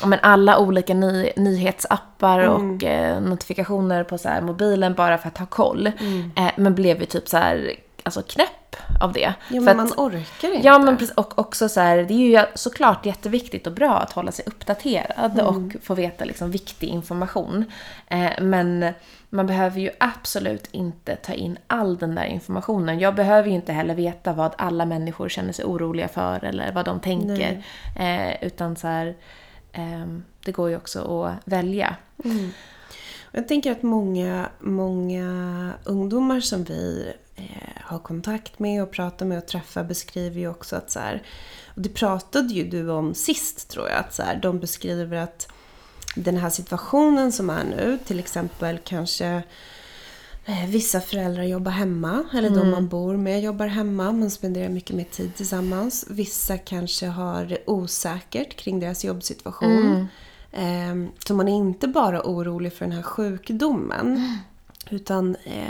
men 0.07 0.19
alla 0.23 0.59
olika 0.59 0.95
ny, 0.95 1.31
nyhetsappar 1.37 2.39
och 2.49 2.85
eh, 2.85 3.21
notifikationer 3.21 4.05
på 4.05 4.19
så 4.19 4.29
här, 4.29 4.41
mobilen 4.41 4.95
bara 4.95 5.19
för 5.19 5.29
att 5.29 5.39
ha 5.39 5.47
koll. 5.47 5.87
Eh, 6.37 6.51
men 6.57 6.75
blev 6.75 7.01
ju 7.01 7.07
typ 7.07 7.29
så 7.29 7.37
här, 7.37 7.73
alltså 8.03 8.23
knäpp 8.23 8.77
av 9.01 9.13
det. 9.13 9.35
Ja, 9.49 9.61
men 9.61 9.81
att- 9.81 9.97
man 9.97 10.07
orkar 10.07 10.55
inte. 10.55 10.67
Ja, 10.67 10.79
men 10.79 10.97
precis. 10.97 11.15
Och 11.15 11.39
också 11.39 11.69
så 11.69 11.81
här, 11.81 11.97
det 11.97 12.15
är 12.15 12.41
ju 12.41 12.47
såklart 12.55 13.07
jätteviktigt 13.07 13.67
och 13.67 13.73
bra 13.73 13.95
att 13.97 14.13
hålla 14.13 14.33
sig 14.33 14.45
uppdaterad 14.49 15.33
Mm. 15.41 15.47
och 15.47 15.77
få 15.83 15.95
veta 15.95 16.25
liksom 16.25 16.51
viktig 16.51 16.87
information. 16.87 17.65
Eh, 18.09 18.31
men 18.41 18.87
man 19.31 19.47
behöver 19.47 19.81
ju 19.81 19.91
absolut 20.01 20.69
inte 20.71 21.17
ta 21.17 21.33
in 21.33 21.59
all 21.67 21.97
den 21.97 22.15
där 22.15 22.25
informationen. 22.25 22.99
Jag 22.99 23.15
behöver 23.15 23.49
ju 23.49 23.55
inte 23.55 23.73
heller 23.73 23.95
veta 23.95 24.33
vad 24.33 24.53
alla 24.59 24.85
människor 24.87 25.29
känner 25.29 25.53
sig 25.53 25.65
oroliga 25.65 26.09
för 26.09 26.45
eller 26.45 26.73
vad 26.73 26.85
de 26.85 27.01
tänker. 27.01 27.63
Eh, 27.99 28.45
utan 28.47 28.77
så 28.77 28.87
här, 28.87 29.15
Ehm, 29.75 30.25
det 30.45 30.53
går 30.53 30.71
ju 30.71 30.77
också 30.77 31.23
att 31.25 31.35
välja. 31.45 31.97
Mm. 32.25 32.51
Jag 33.33 33.49
tänker 33.49 33.73
att 33.73 33.83
många, 33.83 34.49
många 34.61 35.73
ungdomar 35.85 36.41
som 36.41 36.65
vi 36.65 37.13
eh, 37.37 37.83
har 37.83 37.99
kontakt 37.99 38.59
med 38.59 38.83
och 38.83 38.91
pratar 38.91 39.27
med 39.27 39.39
och 39.39 39.47
träffar 39.47 39.85
beskriver 39.85 40.41
ju 40.41 40.49
också 40.49 40.77
att 40.77 40.91
så 40.91 40.99
här, 40.99 41.23
och 41.75 41.83
det 41.83 41.89
pratade 41.89 42.55
ju 42.55 42.65
du 42.69 42.91
om 42.91 43.15
sist 43.15 43.71
tror 43.71 43.89
jag, 43.89 43.99
att 43.99 44.15
så 44.15 44.23
här, 44.23 44.37
de 44.37 44.61
beskriver 44.61 45.17
att 45.17 45.49
den 46.17 46.37
här 46.37 46.51
situationen 46.51 47.33
som 47.33 47.51
är 47.51 47.65
nu, 47.65 47.99
till 48.05 48.19
exempel 48.19 48.79
kanske 48.85 49.43
vissa 50.69 51.01
föräldrar 51.01 51.43
jobbar 51.43 51.73
hemma, 51.73 52.25
eller 52.33 52.51
de 52.51 52.71
man 52.71 52.89
bor 52.89 53.17
med 53.17 53.43
jobbar 53.43 53.67
hemma, 53.67 54.13
man 54.13 54.31
spenderar 54.31 54.69
mycket 54.69 54.97
mer 54.97 55.05
tid 55.05 55.35
tillsammans. 55.35 56.07
Vissa 56.11 56.59
kanske 56.59 57.07
har 57.07 57.45
det 57.45 57.59
osäkert 57.67 58.57
kring 58.57 58.81
deras 58.81 59.05
jobbsituation. 59.05 60.07
Eh, 60.53 60.95
så 61.27 61.35
man 61.35 61.49
är 61.49 61.57
inte 61.57 61.89
bara 61.89 62.23
orolig 62.23 62.73
för 62.73 62.85
den 62.85 62.93
här 62.93 63.03
sjukdomen. 63.03 64.39
Utan 64.91 65.37
eh, 65.45 65.65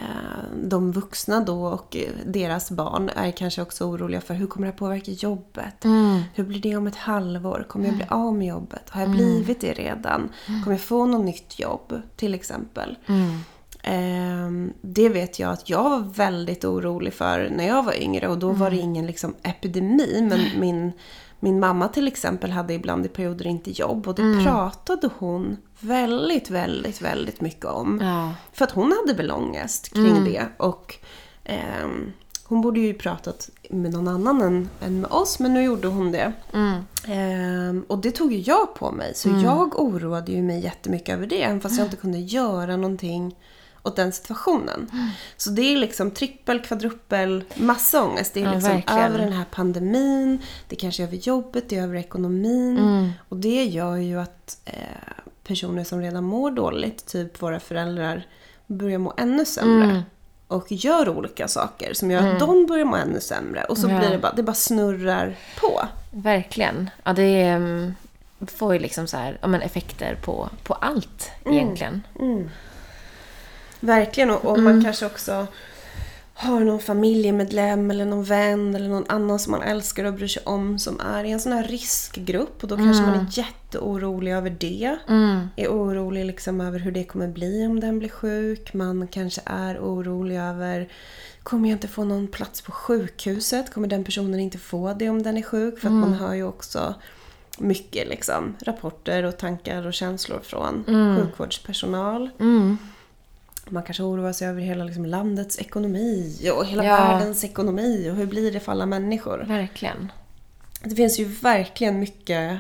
de 0.65 0.93
vuxna 0.93 1.41
då 1.41 1.67
och 1.67 1.97
eh, 1.97 2.11
deras 2.27 2.71
barn 2.71 3.11
är 3.17 3.31
kanske 3.31 3.63
också 3.63 3.85
oroliga 3.85 4.21
för 4.21 4.35
hur 4.35 4.47
kommer 4.47 4.67
det 4.67 4.73
här 4.73 4.79
påverka 4.79 5.11
jobbet? 5.11 5.85
Hur 6.35 6.45
blir 6.45 6.61
det 6.61 6.77
om 6.77 6.87
ett 6.87 6.97
halvår? 6.97 7.67
Kommer 7.69 7.87
jag 7.87 7.95
bli 7.95 8.07
av 8.09 8.35
med 8.35 8.49
jobbet? 8.49 8.91
Har 8.91 9.01
jag 9.01 9.11
blivit 9.11 9.61
det 9.61 9.73
redan? 9.73 10.29
Kommer 10.47 10.77
jag 10.77 10.81
få 10.81 11.07
något 11.07 11.25
nytt 11.25 11.59
jobb? 11.59 12.03
Till 12.17 12.35
exempel. 12.35 12.97
Ehm, 13.87 14.73
det 14.81 15.09
vet 15.09 15.39
jag 15.39 15.53
att 15.53 15.71
jag 15.71 15.91
var 15.91 16.01
väldigt 16.01 16.65
orolig 16.65 17.15
för 17.15 17.51
när 17.57 17.67
jag 17.69 17.83
var 17.83 18.03
yngre 18.03 18.29
och 18.29 18.39
då 18.39 18.51
var 18.51 18.71
det 18.71 18.77
ingen 18.77 19.07
liksom, 19.07 19.35
epidemi. 19.43 20.27
Men 20.31 20.61
min, 20.61 20.93
min 21.41 21.61
mamma 21.61 21.89
till 21.89 22.09
exempel 22.09 22.51
hade 22.51 22.75
ibland 22.75 23.07
i 23.07 23.09
perioder 23.09 23.47
inte 23.47 23.71
jobb 23.71 24.09
och 24.09 24.15
det 24.15 24.45
pratade 24.45 25.11
hon 25.19 25.57
väldigt, 25.81 26.51
väldigt, 26.51 27.03
väldigt 27.03 27.41
mycket 27.41 27.65
om. 27.65 27.99
Ja. 28.03 28.33
För 28.53 28.65
att 28.65 28.71
hon 28.71 28.93
hade 28.93 29.19
väl 29.19 29.31
ångest 29.31 29.95
kring 29.95 30.25
det. 30.25 30.47
Och 30.57 30.95
ehm, 31.45 32.13
hon 32.45 32.63
borde 32.63 32.81
ju 32.81 32.95
pratat 32.95 33.51
med 33.71 33.93
någon 33.93 34.09
annan 34.09 34.43
än, 34.43 34.69
än 34.81 35.01
med 35.01 35.11
oss, 35.11 35.39
men 35.39 35.55
nu 35.55 35.63
gjorde 35.63 35.89
hon 35.89 36.13
det. 36.13 36.33
Ehm, 37.09 37.85
och 37.89 37.99
det 37.99 38.11
tog 38.11 38.33
ju 38.33 38.39
jag 38.39 38.75
på 38.75 38.91
mig, 38.93 39.15
så 39.15 39.29
jag 39.45 39.81
oroade 39.81 40.33
ju 40.33 40.43
mig 40.43 40.61
jättemycket 40.61 41.15
över 41.15 41.27
det, 41.27 41.43
även 41.43 41.61
fast 41.61 41.79
jag 41.79 41.87
inte 41.87 41.97
kunde 41.97 42.19
göra 42.19 42.77
någonting 42.77 43.35
åt 43.85 43.97
den 43.97 44.13
situationen. 44.13 44.91
Så 45.37 45.51
det 45.51 45.63
är 45.63 45.77
liksom 45.77 46.11
trippel, 46.11 46.61
kvadruppel, 46.63 47.45
massa 47.55 48.03
ångest. 48.05 48.35
Det 48.35 48.41
är 48.41 48.45
Ja, 48.45 48.53
liksom 48.53 48.71
verkligen. 48.71 49.01
över 49.03 49.19
den 49.19 49.33
här 49.33 49.45
pandemin, 49.51 50.39
det 50.69 50.77
kanske 50.77 51.03
är 51.03 51.07
över 51.07 51.17
jobbet, 51.17 51.69
det 51.69 51.77
är 51.77 51.83
över 51.83 51.97
ekonomin. 51.97 53.13
Och 53.29 53.37
det 53.37 53.65
gör 53.65 53.97
ju 53.97 54.21
att 54.21 54.59
eh, 54.65 54.73
personer 55.47 55.85
som 55.85 56.01
redan 56.01 56.25
mår 56.25 56.51
dåligt, 56.51 57.07
typ 57.07 57.43
våra 57.43 57.61
föräldrar, 57.61 58.27
börjar 58.67 58.99
må 58.99 59.15
ännu 59.17 59.45
sämre. 59.45 60.03
Och 60.49 60.73
gör 60.73 61.09
olika 61.09 61.49
saker 61.49 61.95
som 61.95 62.11
gör 62.11 62.33
att 62.33 62.41
de 62.41 62.67
börjar 62.67 62.85
må 62.85 62.97
ännu 62.97 63.21
sämre. 63.21 63.65
Och 63.65 63.79
så 63.79 63.89
Ja. 63.91 63.99
blir 63.99 64.11
det 64.11 64.19
bara, 64.19 64.33
det 64.33 64.43
bara 64.43 64.55
snurrar 64.55 65.37
på. 65.61 65.83
Verkligen. 66.11 66.91
Ja, 67.05 67.13
det 67.13 67.23
är, 67.43 67.57
mm, 67.57 67.95
får 68.47 68.73
ju 68.75 68.79
liksom 68.79 69.07
så 69.07 69.17
här, 69.17 69.39
ja, 69.43 69.49
men 69.49 69.63
effekter 69.63 70.19
på, 70.25 70.49
på 70.63 70.75
allt 70.75 71.31
egentligen. 71.45 72.03
Verkligen. 73.85 74.31
Och, 74.31 74.45
och 74.45 74.59
man 74.59 74.85
kanske 74.85 75.07
också 75.07 75.47
har 76.35 76.61
någon 76.61 76.81
familjemedlem 76.81 77.91
eller 77.91 78.05
någon 78.05 78.25
vän 78.25 78.75
eller 78.75 78.89
någon 78.89 79.05
annan 79.09 79.39
som 79.39 79.51
man 79.51 79.63
älskar 79.63 80.05
och 80.05 80.15
bryr 80.15 80.29
sig 80.29 80.43
om 80.47 80.79
som 80.79 81.01
är 81.01 81.25
i 81.25 81.31
en 81.31 81.41
sån 81.41 81.53
här 81.53 81.65
riskgrupp. 81.65 82.63
Och 82.63 82.69
då 82.69 82.77
kanske 82.77 83.03
man 83.03 83.15
är 83.15 83.27
jätteorolig 83.31 84.33
över 84.33 84.51
det. 84.51 84.97
Är 85.57 85.69
orolig 85.69 86.25
liksom 86.25 86.61
över 86.61 86.79
hur 86.79 86.93
det 86.93 87.05
kommer 87.05 87.29
bli 87.29 87.67
om 87.67 87.81
den 87.81 87.99
blir 87.99 88.09
sjuk. 88.09 88.75
Man 88.75 89.09
kanske 89.09 89.41
är 89.45 89.79
orolig 89.79 90.39
över 90.39 90.89
Kommer 91.43 91.69
jag 91.69 91.77
inte 91.77 91.89
få 91.89 92.05
någon 92.05 92.29
plats 92.29 92.63
på 92.63 92.73
sjukhuset? 92.73 93.73
Kommer 93.73 93.89
den 93.89 94.05
personen 94.05 94.41
inte 94.41 94.59
få 94.59 94.95
det 94.95 95.09
om 95.11 95.23
den 95.23 95.37
är 95.37 95.43
sjuk? 95.43 95.79
För 95.79 95.89
att 95.89 95.95
man 95.95 96.13
hör 96.15 96.35
ju 96.35 96.45
också 96.45 96.95
mycket 97.59 98.09
liksom, 98.09 98.57
rapporter 98.63 99.23
och 99.23 99.37
tankar 99.37 99.87
och 99.87 99.95
känslor 99.95 100.41
från 100.43 100.85
sjukvårdspersonal. 101.19 102.31
Man 103.69 103.83
kanske 103.83 104.03
oroar 104.03 104.33
sig 104.33 104.49
över 104.49 104.61
hela 104.61 104.85
liksom, 104.85 105.07
landets 105.07 105.59
ekonomi 105.59 106.51
och 106.57 106.67
hela 106.67 106.85
Ja. 106.85 106.97
världens 106.97 107.45
ekonomi 107.45 108.11
och 108.11 108.17
hur 108.17 108.27
blir 108.27 108.53
det 108.53 108.61
för 108.61 108.73
alla 108.73 108.87
människor? 108.87 109.45
Verkligen. 109.49 110.13
Det 110.83 110.95
finns 110.97 111.19
ju 111.19 111.25
verkligen 111.25 112.01
mycket, 112.01 112.59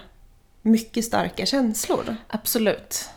mycket 0.62 1.04
starka 1.04 1.46
känslor. 1.46 2.16
Absolut. 2.28 3.08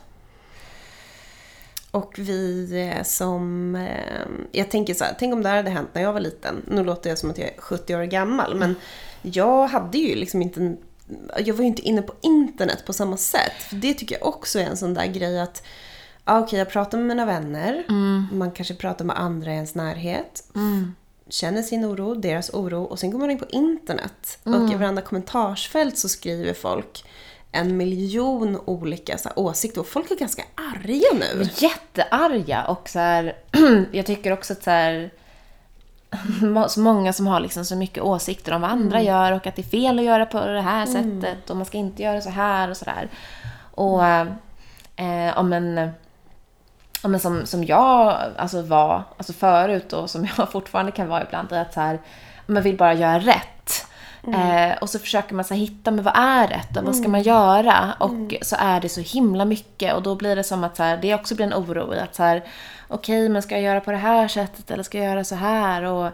Och 1.90 2.14
vi 2.18 2.70
eh, 2.96 3.02
som... 3.04 3.76
Eh, 3.76 4.26
jag 4.52 4.70
tänker 4.70 4.94
så 4.94 5.04
här, 5.04 5.16
tänk 5.18 5.34
om 5.34 5.42
det 5.42 5.48
här 5.48 5.56
hade 5.56 5.70
hänt 5.70 5.88
när 5.92 6.02
jag 6.02 6.12
var 6.12 6.20
liten. 6.20 6.62
Nu 6.66 6.84
låter 6.84 7.10
jag 7.10 7.18
som 7.18 7.30
att 7.30 7.38
jag 7.38 7.48
är 7.48 7.60
70 7.60 7.96
år 7.96 8.02
gammal, 8.04 8.54
men 8.54 8.74
jag 9.22 9.66
hade 9.66 9.98
ju 9.98 10.14
liksom 10.14 10.42
inte... 10.42 10.76
Jag 11.38 11.54
var 11.54 11.60
ju 11.60 11.66
inte 11.66 11.82
inne 11.82 12.02
på 12.02 12.14
internet 12.20 12.82
på 12.86 12.92
samma 12.92 13.16
sätt. 13.16 13.52
För 13.68 13.76
det 13.76 13.94
tycker 13.94 14.16
jag 14.20 14.26
också 14.28 14.58
är 14.58 14.64
en 14.64 14.76
sån 14.76 14.94
där 14.94 15.06
grej 15.06 15.40
att... 15.40 15.62
Okej, 16.30 16.58
jag 16.58 16.70
pratar 16.70 16.98
med 16.98 17.06
mina 17.06 17.24
vänner. 17.24 17.84
Man 18.32 18.50
kanske 18.50 18.74
pratar 18.74 19.04
med 19.04 19.18
andra 19.18 19.50
i 19.50 19.54
ens 19.54 19.74
närhet. 19.74 20.44
Känner 21.28 21.62
sin 21.62 21.84
oro, 21.84 22.14
deras 22.14 22.50
oro. 22.54 22.82
Och 22.82 22.98
sen 22.98 23.10
går 23.10 23.18
man 23.18 23.30
in 23.30 23.38
på 23.38 23.46
internet. 23.48 24.38
Och 24.44 24.52
i 24.72 24.74
varandra 24.74 25.02
kommentarsfält 25.02 25.98
så 25.98 26.08
skriver 26.08 26.54
folk 26.54 27.04
en 27.52 27.76
miljon 27.76 28.60
olika 28.64 29.18
så 29.18 29.28
här, 29.28 29.38
åsikter. 29.38 29.80
Och 29.80 29.86
folk 29.86 30.10
är 30.10 30.16
ganska 30.16 30.42
arga 30.54 31.06
nu. 31.12 31.48
Jättearga 31.54 32.64
och 32.64 32.88
så 32.88 32.98
här, 32.98 33.36
jag 33.92 34.06
tycker 34.06 34.32
också 34.32 34.52
att 34.52 34.62
så 34.62 34.70
här, 34.70 35.10
så 36.68 36.80
många 36.80 37.12
som 37.12 37.26
har 37.26 37.40
liksom 37.40 37.64
så 37.64 37.76
mycket 37.76 38.02
åsikter 38.02 38.52
om 38.52 38.60
vad 38.60 38.70
andra 38.70 39.02
gör 39.02 39.32
och 39.32 39.46
att 39.46 39.56
det 39.56 39.62
är 39.62 39.70
fel 39.70 39.98
att 39.98 40.04
göra 40.04 40.26
på 40.26 40.40
det 40.40 40.60
här 40.60 40.86
sättet 40.86 41.50
och 41.50 41.56
man 41.56 41.66
ska 41.66 41.78
inte 41.78 42.02
göra 42.02 42.20
så 42.20 42.30
här 42.30 42.70
och 42.70 42.76
sådär. 42.76 43.08
Och 43.74 44.04
eh, 44.04 45.38
om 45.38 45.52
en 45.52 45.90
ja, 47.02 47.08
men 47.08 47.20
som, 47.20 47.46
som 47.46 47.64
jag 47.64 48.16
alltså 48.36 48.62
var 48.62 49.02
alltså 49.16 49.32
förut 49.32 49.92
och 49.92 50.10
som 50.10 50.28
jag 50.36 50.52
fortfarande 50.52 50.92
kan 50.92 51.08
vara 51.08 51.22
ibland, 51.22 51.52
är 51.52 51.62
att 51.62 51.74
så 51.74 51.80
här, 51.80 51.98
man 52.46 52.62
vill 52.62 52.76
bara 52.76 52.94
göra 52.94 53.18
rätt. 53.18 53.84
Eh, 54.34 54.78
och 54.78 54.90
så 54.90 54.98
försöker 54.98 55.34
man 55.34 55.44
så 55.44 55.54
här, 55.54 55.60
hitta, 55.60 55.90
men 55.90 56.04
vad 56.04 56.16
är 56.16 56.48
rätt 56.48 56.76
och 56.76 56.84
vad 56.84 56.96
ska 56.96 57.08
man 57.08 57.22
göra? 57.22 57.94
Och 57.98 58.34
så 58.42 58.56
är 58.58 58.80
det 58.80 58.88
så 58.88 59.00
himla 59.00 59.44
mycket 59.44 59.94
och 59.94 60.02
då 60.02 60.14
blir 60.14 60.36
det 60.36 60.44
som 60.44 60.64
att 60.64 60.76
så 60.76 60.82
här, 60.82 60.96
det 60.96 61.14
också 61.14 61.34
blir 61.34 61.46
en 61.46 61.54
oro 61.54 61.94
i 61.94 61.98
att 61.98 62.14
så 62.14 62.22
här, 62.22 62.44
okej, 62.88 63.28
men 63.28 63.42
ska 63.42 63.54
jag 63.54 63.64
göra 63.64 63.80
på 63.80 63.90
det 63.90 63.96
här 63.96 64.28
sättet 64.28 64.70
eller 64.70 64.82
ska 64.82 64.98
jag 64.98 65.06
göra 65.06 65.24
så 65.24 65.34
här? 65.34 65.82
Och 65.82 66.10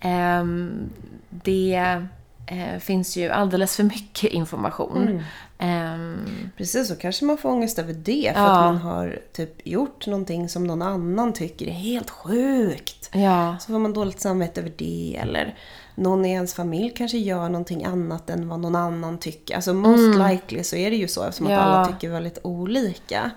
ehm, 0.00 0.90
det 1.30 2.02
eh, 2.46 2.78
finns 2.80 3.16
ju 3.16 3.30
alldeles 3.30 3.76
för 3.76 3.82
mycket 3.82 4.32
information. 4.32 5.24
Ehm, 5.58 6.50
Precis, 6.56 6.88
så 6.88 6.96
kanske 6.96 7.24
man 7.24 7.38
får 7.38 7.48
ångest 7.48 7.78
över 7.78 7.92
det. 7.92 8.32
För 8.34 8.40
Ja. 8.40 8.46
att 8.58 8.64
man 8.64 8.76
har 8.76 9.18
typ 9.32 9.66
gjort 9.66 10.06
någonting 10.06 10.48
som 10.48 10.64
någon 10.64 10.82
annan 10.82 11.32
tycker 11.32 11.66
är 11.66 11.70
helt 11.70 12.10
sjukt. 12.10 13.10
ja. 13.12 13.56
Så 13.60 13.72
får 13.72 13.78
man 13.78 13.92
dåligt 13.92 14.20
samvete 14.20 14.60
över 14.60 14.72
det. 14.76 15.18
Eller 15.22 15.54
någon 15.94 16.24
i 16.24 16.30
ens 16.32 16.54
familj 16.54 16.92
kanske 16.96 17.18
gör 17.18 17.48
någonting 17.48 17.84
annat 17.84 18.30
än 18.30 18.48
vad 18.48 18.60
någon 18.60 18.76
annan 18.76 19.18
tycker. 19.18 19.54
Alltså 19.54 19.74
most 19.74 20.18
likely 20.30 20.62
så 20.64 20.76
är 20.76 20.90
det 20.90 20.96
ju 20.96 21.08
så 21.08 21.22
eftersom 21.24 21.50
Ja. 21.50 21.58
att 21.60 21.66
alla 21.66 21.86
tycker 21.86 22.10
väldigt 22.10 22.38
olika. 22.42 23.30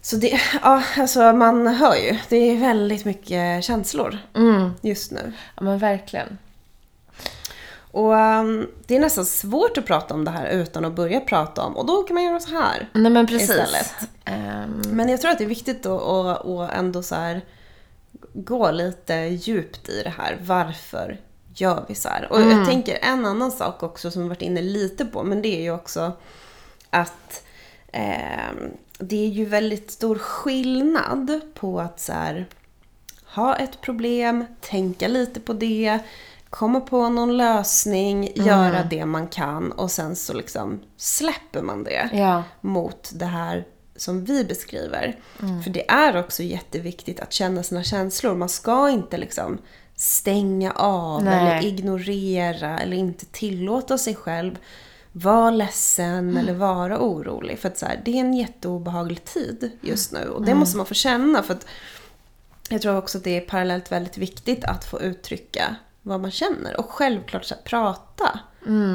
Så 0.00 0.16
det, 0.16 0.40
ja 0.62 0.82
alltså 0.98 1.32
man 1.32 1.66
hör 1.66 1.94
ju. 1.94 2.18
Det 2.28 2.36
är 2.36 2.56
väldigt 2.60 3.04
mycket 3.04 3.64
känslor 3.64 4.18
just 4.80 5.12
nu. 5.12 5.32
ja, 5.56 5.62
men 5.62 5.78
verkligen. 5.78 6.38
Och 7.92 8.12
um, 8.12 8.68
det 8.86 8.96
är 8.96 9.00
nästan 9.00 9.24
svårt 9.24 9.78
att 9.78 9.86
prata 9.86 10.14
om 10.14 10.24
det 10.24 10.30
här 10.30 10.46
utan 10.48 10.84
att 10.84 10.92
börja 10.92 11.20
prata 11.20 11.62
om. 11.62 11.76
Och 11.76 11.86
då 11.86 12.02
kan 12.02 12.14
man 12.14 12.24
göra 12.24 12.40
så 12.40 12.50
här. 12.50 12.88
Nej 12.92 13.12
men 13.12 13.26
precis. 13.26 13.50
Istället. 13.50 13.94
Ehm, 14.24 14.82
Men 14.90 15.08
jag 15.08 15.20
tror 15.20 15.30
att 15.30 15.38
det 15.38 15.44
är 15.44 15.48
viktigt 15.48 15.86
att, 15.86 16.02
att, 16.46 16.72
ändå 16.72 17.02
så 17.02 17.14
här 17.14 17.40
gå 18.32 18.70
lite 18.70 19.14
djupt 19.14 19.88
i 19.88 20.02
det 20.02 20.12
här. 20.18 20.38
Varför 20.42 21.20
gör 21.54 21.84
vi 21.88 21.94
så 21.94 22.08
här? 22.08 22.32
Och 22.32 22.40
jag 22.40 22.66
tänker 22.66 22.98
en 23.02 23.26
annan 23.26 23.50
sak 23.50 23.82
också 23.82 24.10
som 24.10 24.22
vi 24.22 24.28
varit 24.28 24.42
inne 24.42 24.62
lite 24.62 25.04
på, 25.04 25.22
men 25.22 25.42
det 25.42 25.58
är 25.58 25.62
ju 25.62 25.70
också 25.70 26.12
att 26.90 27.44
eh, 27.92 28.52
det 28.98 29.24
är 29.24 29.28
ju 29.28 29.44
väldigt 29.44 29.90
stor 29.90 30.18
skillnad 30.18 31.40
på 31.54 31.80
att 31.80 32.00
så 32.00 32.12
här, 32.12 32.46
ha 33.26 33.56
ett 33.56 33.80
problem, 33.80 34.44
tänka 34.60 35.08
lite 35.08 35.40
på 35.40 35.52
det, 35.52 35.98
komma 36.52 36.80
på 36.80 37.08
någon 37.08 37.36
lösning, 37.36 38.32
göra 38.34 38.84
det 38.90 39.06
man 39.06 39.28
kan 39.28 39.72
och 39.72 39.90
sen 39.90 40.16
så 40.16 40.34
liksom 40.34 40.80
släpper 40.96 41.62
man 41.62 41.84
det 41.84 42.10
ja. 42.12 42.44
mot 42.60 43.10
det 43.14 43.26
här 43.26 43.66
som 43.96 44.24
vi 44.24 44.44
beskriver. 44.44 45.18
För 45.64 45.70
det 45.70 45.90
är 45.90 46.16
också 46.16 46.42
jätteviktigt 46.42 47.20
att 47.20 47.32
känna 47.32 47.62
sina 47.62 47.82
känslor. 47.82 48.34
Man 48.34 48.48
ska 48.48 48.90
inte 48.90 49.18
liksom 49.18 49.58
stänga 49.96 50.72
av 50.72 51.24
Nej. 51.24 51.34
eller 51.34 51.66
ignorera 51.66 52.78
eller 52.78 52.96
inte 52.96 53.26
tillåta 53.26 53.98
sig 53.98 54.14
själv 54.14 54.58
vara 55.12 55.50
ledsen 55.50 56.36
eller 56.36 56.54
vara 56.54 56.98
orolig. 56.98 57.58
För 57.58 57.68
att 57.68 57.78
så 57.78 57.86
här, 57.86 58.02
det 58.04 58.10
är 58.10 58.20
en 58.20 58.34
jätteobehaglig 58.34 59.24
tid 59.24 59.70
just 59.80 60.12
nu 60.12 60.28
och 60.28 60.44
det 60.44 60.54
måste 60.54 60.76
man 60.76 60.86
få 60.86 60.94
känna. 60.94 61.42
För 61.42 61.54
att 61.54 61.66
jag 62.68 62.82
tror 62.82 62.96
också 62.96 63.18
att 63.18 63.24
det 63.24 63.36
är 63.36 63.40
parallellt 63.40 63.92
väldigt 63.92 64.18
viktigt 64.18 64.64
att 64.64 64.84
få 64.84 65.00
uttrycka 65.00 65.76
vad 66.02 66.20
man 66.20 66.30
känner. 66.30 66.80
Och 66.80 66.90
självklart 66.90 67.44
så 67.44 67.54
här, 67.54 67.62
prata 67.62 68.40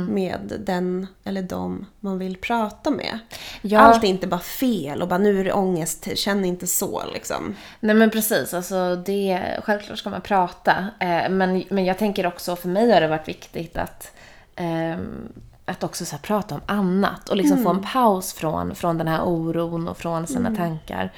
med 0.10 0.54
den 0.66 1.08
eller 1.24 1.42
dem 1.42 1.86
man 2.00 2.20
vill 2.20 2.38
prata 2.38 2.92
med. 2.92 3.20
Ja. 3.62 3.80
Allt 3.80 4.04
är 4.04 4.08
inte 4.08 4.28
bara 4.28 4.40
fel 4.40 5.02
och 5.02 5.08
bara 5.08 5.18
nu 5.18 5.40
är 5.40 5.44
det 5.44 5.54
ångest, 5.54 6.18
känn 6.18 6.46
inte 6.46 6.68
så 6.68 7.04
liksom. 7.14 7.56
Nej 7.80 7.96
men 7.96 8.10
precis, 8.10 8.54
alltså 8.54 8.96
det, 8.96 9.60
självklart 9.64 10.00
ska 10.00 10.10
man 10.10 10.22
prata. 10.22 10.88
Eh, 11.00 11.30
men, 11.30 11.64
men 11.70 11.86
jag 11.86 11.98
tänker 11.98 12.26
också, 12.28 12.56
för 12.56 12.70
mig 12.70 12.92
har 12.92 13.02
det 13.02 13.08
varit 13.08 13.28
viktigt 13.28 13.78
att, 13.78 14.12
ehm, 14.56 15.34
att 15.66 15.84
också 15.84 16.06
så 16.06 16.16
här, 16.16 16.24
prata 16.24 16.56
om 16.56 16.62
annat 16.66 17.30
och 17.30 17.38
liksom 17.38 17.64
få 17.64 17.70
en 17.70 17.84
paus 17.94 18.34
från, 18.34 18.76
från 18.76 18.98
den 18.98 19.08
här 19.08 19.22
oron 19.24 19.88
och 19.88 19.98
från 19.98 20.28
sina 20.28 20.56
tankar. 20.56 21.14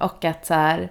Och 0.00 0.24
att 0.24 0.46
så 0.46 0.54
här, 0.54 0.90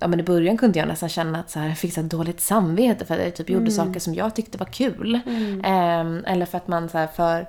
ja, 0.00 0.08
men 0.08 0.20
I 0.20 0.22
början 0.22 0.56
kunde 0.56 0.78
jag 0.78 0.88
nästan 0.88 1.08
känna 1.08 1.38
att 1.38 1.50
så 1.50 1.58
här, 1.58 1.68
jag 1.68 1.78
fick 1.78 1.94
så 1.94 2.02
dåligt 2.02 2.40
samvete 2.40 3.04
för 3.04 3.14
att 3.14 3.24
jag 3.24 3.34
typ 3.34 3.50
gjorde 3.50 3.70
saker 3.70 4.00
som 4.00 4.14
jag 4.14 4.34
tyckte 4.34 4.58
var 4.58 4.66
kul. 4.66 5.20
Ehm, 5.64 6.24
eller 6.26 6.46
för 6.46 6.56
att 6.56 6.68
man 6.68 6.88
så 6.88 7.06
för 7.14 7.46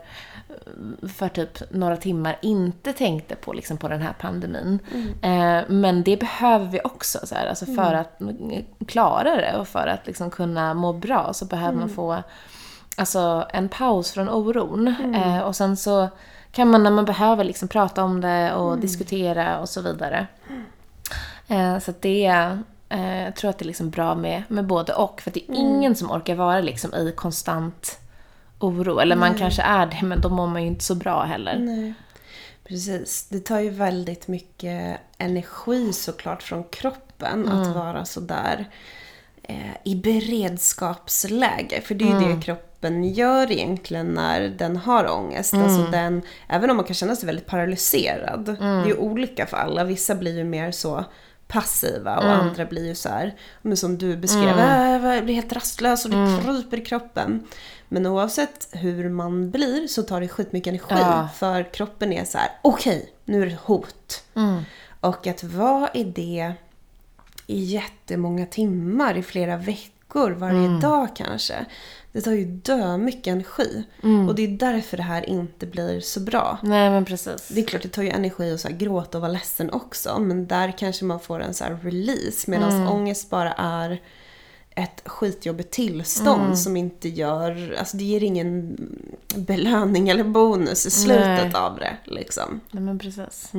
för 1.08 1.29
typ 1.29 1.71
några 1.71 1.97
timmar 1.97 2.38
inte 2.41 2.93
tänkte 2.93 3.36
på, 3.36 3.53
liksom, 3.53 3.77
på 3.77 3.88
den 3.88 4.01
här 4.01 4.13
pandemin. 4.19 4.79
Eh, 5.21 5.62
men 5.67 6.03
det 6.03 6.17
behöver 6.17 6.65
vi 6.65 6.79
också. 6.84 7.19
Så 7.23 7.36
här, 7.36 7.47
alltså 7.47 7.65
för 7.65 7.93
att 7.93 8.21
klara 8.88 9.36
det 9.36 9.58
och 9.58 9.67
för 9.67 9.88
att 9.88 10.08
liksom, 10.08 10.29
kunna 10.29 10.73
må 10.73 10.93
bra 10.93 11.34
så 11.34 11.45
behöver 11.45 11.77
man 11.77 11.89
få 11.89 12.23
alltså, 12.97 13.45
en 13.49 13.69
paus 13.69 14.12
från 14.12 14.29
oron. 14.29 14.88
Eh, 15.15 15.39
och 15.39 15.56
sen 15.56 15.77
så 15.77 16.10
kan 16.51 16.71
man 16.71 16.84
när 16.84 16.91
man 16.91 17.06
behöver 17.06 17.43
liksom, 17.43 17.67
prata 17.67 18.03
om 18.03 18.21
det 18.21 18.53
och 18.53 18.77
diskutera 18.77 19.60
och 19.60 19.69
så 19.69 19.82
vidare. 19.82 20.27
Eh, 21.47 21.79
så 21.79 21.91
att 21.91 22.01
det 22.01 22.25
eh, 22.89 23.23
jag 23.23 23.36
tror 23.36 23.49
att 23.49 23.58
det 23.58 23.65
är 23.65 23.67
liksom 23.67 23.89
bra 23.89 24.15
med, 24.15 24.43
med 24.47 24.65
både 24.65 24.93
och. 24.93 25.21
För 25.21 25.32
det 25.32 25.39
är 25.39 25.56
ingen 25.56 25.95
som 25.95 26.12
orkar 26.12 26.36
vara 26.36 26.62
liksom, 26.62 26.93
i 26.93 27.13
konstant 27.15 27.99
oro. 28.60 28.99
Eller 28.99 29.15
man 29.15 29.38
kanske 29.38 29.62
är 29.62 29.86
det, 29.86 30.01
men 30.01 30.21
då 30.21 30.29
mår 30.29 30.47
man 30.47 30.62
ju 30.62 30.67
inte 30.67 30.84
så 30.84 30.95
bra 30.95 31.23
heller. 31.23 31.60
Nej. 31.60 31.93
Precis. 32.63 33.27
Det 33.29 33.39
tar 33.39 33.60
ju 33.60 33.69
väldigt 33.69 34.27
mycket 34.27 34.99
energi 35.17 35.93
såklart 35.93 36.43
från 36.43 36.63
kroppen 36.63 37.49
att 37.49 37.75
vara 37.75 38.06
sådär 38.06 38.69
eh, 39.43 39.75
i 39.84 39.95
beredskapsläge. 39.95 41.82
För 41.82 41.95
det 41.95 42.06
är 42.06 42.21
ju 42.21 42.36
det 42.36 42.41
kroppen 42.41 43.03
gör 43.03 43.51
egentligen 43.51 44.08
när 44.08 44.41
den 44.41 44.77
har 44.77 45.12
ångest. 45.12 45.53
Alltså 45.53 45.91
den, 45.91 46.21
även 46.47 46.69
om 46.69 46.77
man 46.77 46.86
kan 46.86 46.93
känna 46.93 47.15
sig 47.15 47.25
väldigt 47.25 47.47
paralyserad. 47.47 48.45
Det 48.45 48.65
är 48.65 48.86
ju 48.86 48.95
olika 48.95 49.45
för 49.45 49.58
alla. 49.58 49.84
Vissa 49.84 50.15
blir 50.15 50.38
ju 50.38 50.43
mer 50.43 50.71
så 50.71 51.06
passiva 51.53 52.17
och 52.17 52.31
andra 52.31 52.65
blir 52.65 52.87
ju 52.87 52.95
så 52.95 53.09
här, 53.09 53.35
men 53.61 53.77
som 53.77 53.97
du 53.97 54.17
beskrev, 54.17 54.59
äh, 54.59 55.15
jag 55.15 55.23
blir 55.23 55.35
helt 55.35 55.53
rastlös 55.53 56.05
och 56.05 56.11
det 56.11 56.39
kryper 56.43 56.77
i 56.77 56.81
kroppen. 56.81 57.47
Men 57.89 58.05
oavsett 58.05 58.67
hur 58.71 59.09
man 59.09 59.51
blir 59.51 59.87
så 59.87 60.03
tar 60.03 60.21
det 60.21 60.27
skitmycket 60.27 60.71
energi. 60.71 60.85
Ja. 60.89 61.29
För 61.35 61.73
kroppen 61.73 62.13
är 62.13 62.25
så 62.25 62.37
här: 62.37 62.49
okej, 62.61 63.13
nu 63.25 63.41
är 63.41 63.45
det 63.45 63.57
hot. 63.63 64.23
Och 64.99 65.27
att 65.27 65.43
vara 65.43 65.89
i 65.93 66.03
det 66.03 66.53
i 67.47 67.63
jättemånga 67.63 68.45
timmar, 68.45 69.17
i 69.17 69.23
flera 69.23 69.57
veckor, 69.57 69.92
varje 70.32 70.80
dag 70.80 71.15
kanske. 71.15 71.65
Det 72.12 72.21
tar 72.21 72.32
ju 72.32 72.45
dö 72.45 72.97
mycket 72.97 73.28
energi. 73.28 73.84
Och 74.28 74.36
det 74.36 74.43
är 74.43 74.47
därför 74.47 74.97
det 74.97 75.04
här 75.04 75.30
inte 75.30 75.65
blir 75.65 75.99
så 75.99 76.19
bra. 76.19 76.58
Nej, 76.63 76.89
men 76.89 77.06
precis. 77.06 77.47
Det 77.47 77.62
är 77.62 77.65
klart, 77.65 77.82
det 77.82 77.89
tar 77.89 78.04
ju 78.04 78.10
energi 78.10 78.54
att 78.54 78.60
så 78.60 78.67
här 78.67 78.76
gråta 78.76 79.17
och 79.17 79.21
vara 79.21 79.32
ledsen 79.32 79.71
också. 79.71 80.19
Men 80.19 80.47
där 80.47 80.73
kanske 80.78 81.06
man 81.06 81.19
får 81.19 81.39
en 81.39 81.54
så 81.54 81.65
release. 81.84 82.52
Medan 82.52 82.88
ångest 82.88 83.30
bara 83.30 83.54
är 83.54 84.02
ett 84.76 85.02
skitjobbigt 85.06 85.71
tillstånd 85.71 86.60
som 86.60 86.78
inte 86.78 87.10
gör... 87.10 87.76
Alltså 87.80 87.97
det 87.97 88.04
ger 88.04 88.23
ingen 88.23 88.78
belöning 89.36 90.10
eller 90.10 90.23
bonus 90.23 90.86
i 90.86 90.91
slutet 90.91 91.26
Nej. 91.26 91.54
av 91.54 91.78
det. 91.78 91.97
Liksom. 92.04 92.62
Nej, 92.71 92.84
men 92.84 92.99
precis. 92.99 93.52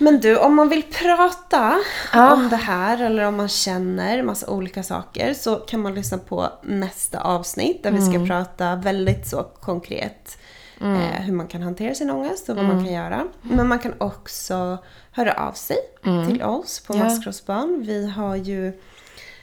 Men 0.00 0.20
du, 0.20 0.38
om 0.38 0.54
man 0.54 0.68
vill 0.68 0.82
prata 0.82 1.78
Ja. 2.12 2.32
om 2.34 2.48
det 2.48 2.56
här 2.56 3.02
eller 3.02 3.24
om 3.26 3.36
man 3.36 3.48
känner 3.48 4.22
massa 4.22 4.50
olika 4.50 4.82
saker 4.82 5.34
så 5.34 5.56
kan 5.56 5.80
man 5.80 5.94
lyssna 5.94 6.18
på 6.18 6.48
nästa 6.62 7.20
avsnitt 7.20 7.82
där 7.82 7.90
vi 7.90 8.00
ska 8.00 8.26
prata 8.26 8.76
väldigt 8.76 9.26
så 9.28 9.42
konkret 9.42 10.38
eh, 10.80 11.20
hur 11.22 11.32
man 11.32 11.46
kan 11.46 11.62
hantera 11.62 11.94
sin 11.94 12.10
ångest 12.10 12.48
och 12.48 12.56
vad 12.56 12.64
man 12.64 12.84
kan 12.84 12.92
göra. 12.94 13.24
Men 13.42 13.68
man 13.68 13.78
kan 13.78 13.94
också 13.98 14.78
höra 15.12 15.32
av 15.32 15.52
sig 15.52 15.76
till 16.28 16.42
oss 16.42 16.80
på 16.80 16.94
Ja. 16.96 17.04
Maskrosbarn. 17.04 17.82
Vi 17.86 18.06
har 18.10 18.36
ju 18.36 18.68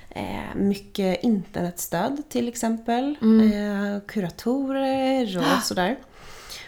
eh, 0.10 0.56
mycket 0.56 1.24
internetstöd 1.24 2.24
till 2.30 2.48
exempel. 2.48 3.18
Eh, 3.22 4.08
kuratorer 4.08 5.38
och 5.38 5.64
sådär. 5.64 5.96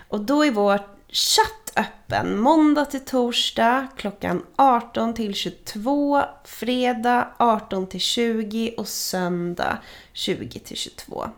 Och 0.07 0.19
då 0.21 0.45
är 0.45 0.51
vår 0.51 0.79
chatt 1.11 1.73
öppen 1.75 2.39
måndag 2.39 2.85
till 2.85 3.05
torsdag 3.05 3.87
klockan 3.97 4.45
18 4.55 5.13
till 5.13 5.33
22, 5.33 6.21
fredag 6.43 7.27
18 7.37 7.87
till 7.87 7.99
20 7.99 8.73
och 8.77 8.87
söndag 8.87 9.77
20 10.13 10.59
till 10.59 10.77
22. 10.77 11.29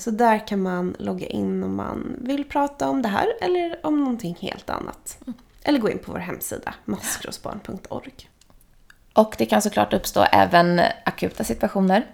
Så 0.00 0.10
där 0.10 0.46
kan 0.46 0.62
man 0.62 0.96
logga 0.98 1.26
in 1.26 1.62
om 1.62 1.76
man 1.76 2.16
vill 2.20 2.44
prata 2.44 2.88
om 2.88 3.02
det 3.02 3.08
här 3.08 3.26
eller 3.40 3.86
om 3.86 3.98
någonting 3.98 4.36
helt 4.40 4.70
annat. 4.70 5.18
Eller 5.62 5.78
gå 5.78 5.90
in 5.90 5.98
på 5.98 6.12
vår 6.12 6.18
hemsida, 6.18 6.74
maskrosbarn.org. 6.84 8.30
Och 9.12 9.34
det 9.38 9.46
kan 9.46 9.62
såklart 9.62 9.92
uppstå 9.92 10.26
även 10.32 10.80
akuta 11.04 11.44
situationer. 11.44 12.06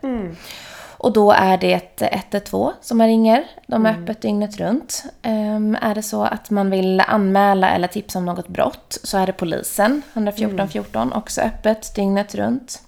Och 1.03 1.12
då 1.12 1.33
är 1.33 1.57
det 1.59 2.03
112 2.03 2.73
som 2.81 2.99
man 2.99 3.07
ringer. 3.07 3.45
De 3.67 3.87
är 3.87 3.91
öppet 3.91 4.23
dygnet 4.23 4.57
runt. 4.57 5.05
Ehm, 5.23 5.77
är 5.81 5.95
det 5.95 6.03
så 6.03 6.23
att 6.23 6.51
man 6.51 6.71
vill 6.71 7.01
anmäla 7.01 7.71
eller 7.71 7.88
tipsa 7.88 8.19
om 8.19 8.25
något 8.25 8.49
brott 8.49 8.99
så 9.03 9.19
är 9.19 9.27
det 9.27 9.33
polisen, 9.33 10.03
114 10.12 10.69
14, 10.69 11.12
också 11.12 11.41
öppet 11.41 11.95
dygnet 11.95 12.35
runt. 12.35 12.83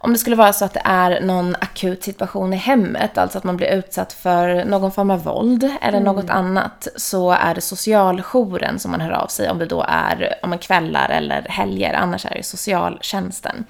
Om 0.00 0.12
det 0.12 0.18
skulle 0.18 0.36
vara 0.36 0.52
så 0.52 0.64
att 0.64 0.74
det 0.74 0.82
är 0.84 1.20
någon 1.20 1.54
akut 1.54 2.04
situation 2.04 2.52
i 2.52 2.56
hemmet, 2.56 3.18
alltså 3.18 3.38
att 3.38 3.44
man 3.44 3.56
blir 3.56 3.66
utsatt 3.66 4.12
för 4.12 4.64
någon 4.64 4.92
form 4.92 5.10
av 5.10 5.24
våld 5.24 5.70
eller 5.80 6.00
något 6.00 6.30
annat, 6.30 6.88
så 6.96 7.30
är 7.30 7.54
det 7.54 7.60
socialjouren 7.60 8.78
som 8.78 8.90
man 8.90 9.00
hör 9.00 9.10
av 9.10 9.26
sig 9.26 9.50
om 9.50 9.58
det 9.58 9.66
då 9.66 9.84
är 9.88 10.34
om 10.42 10.52
en 10.52 10.58
kvällar 10.58 11.08
eller 11.08 11.46
helger, 11.48 11.94
annars 11.94 12.26
är 12.26 12.34
det 12.34 12.42
socialtjänsten. 12.42 13.64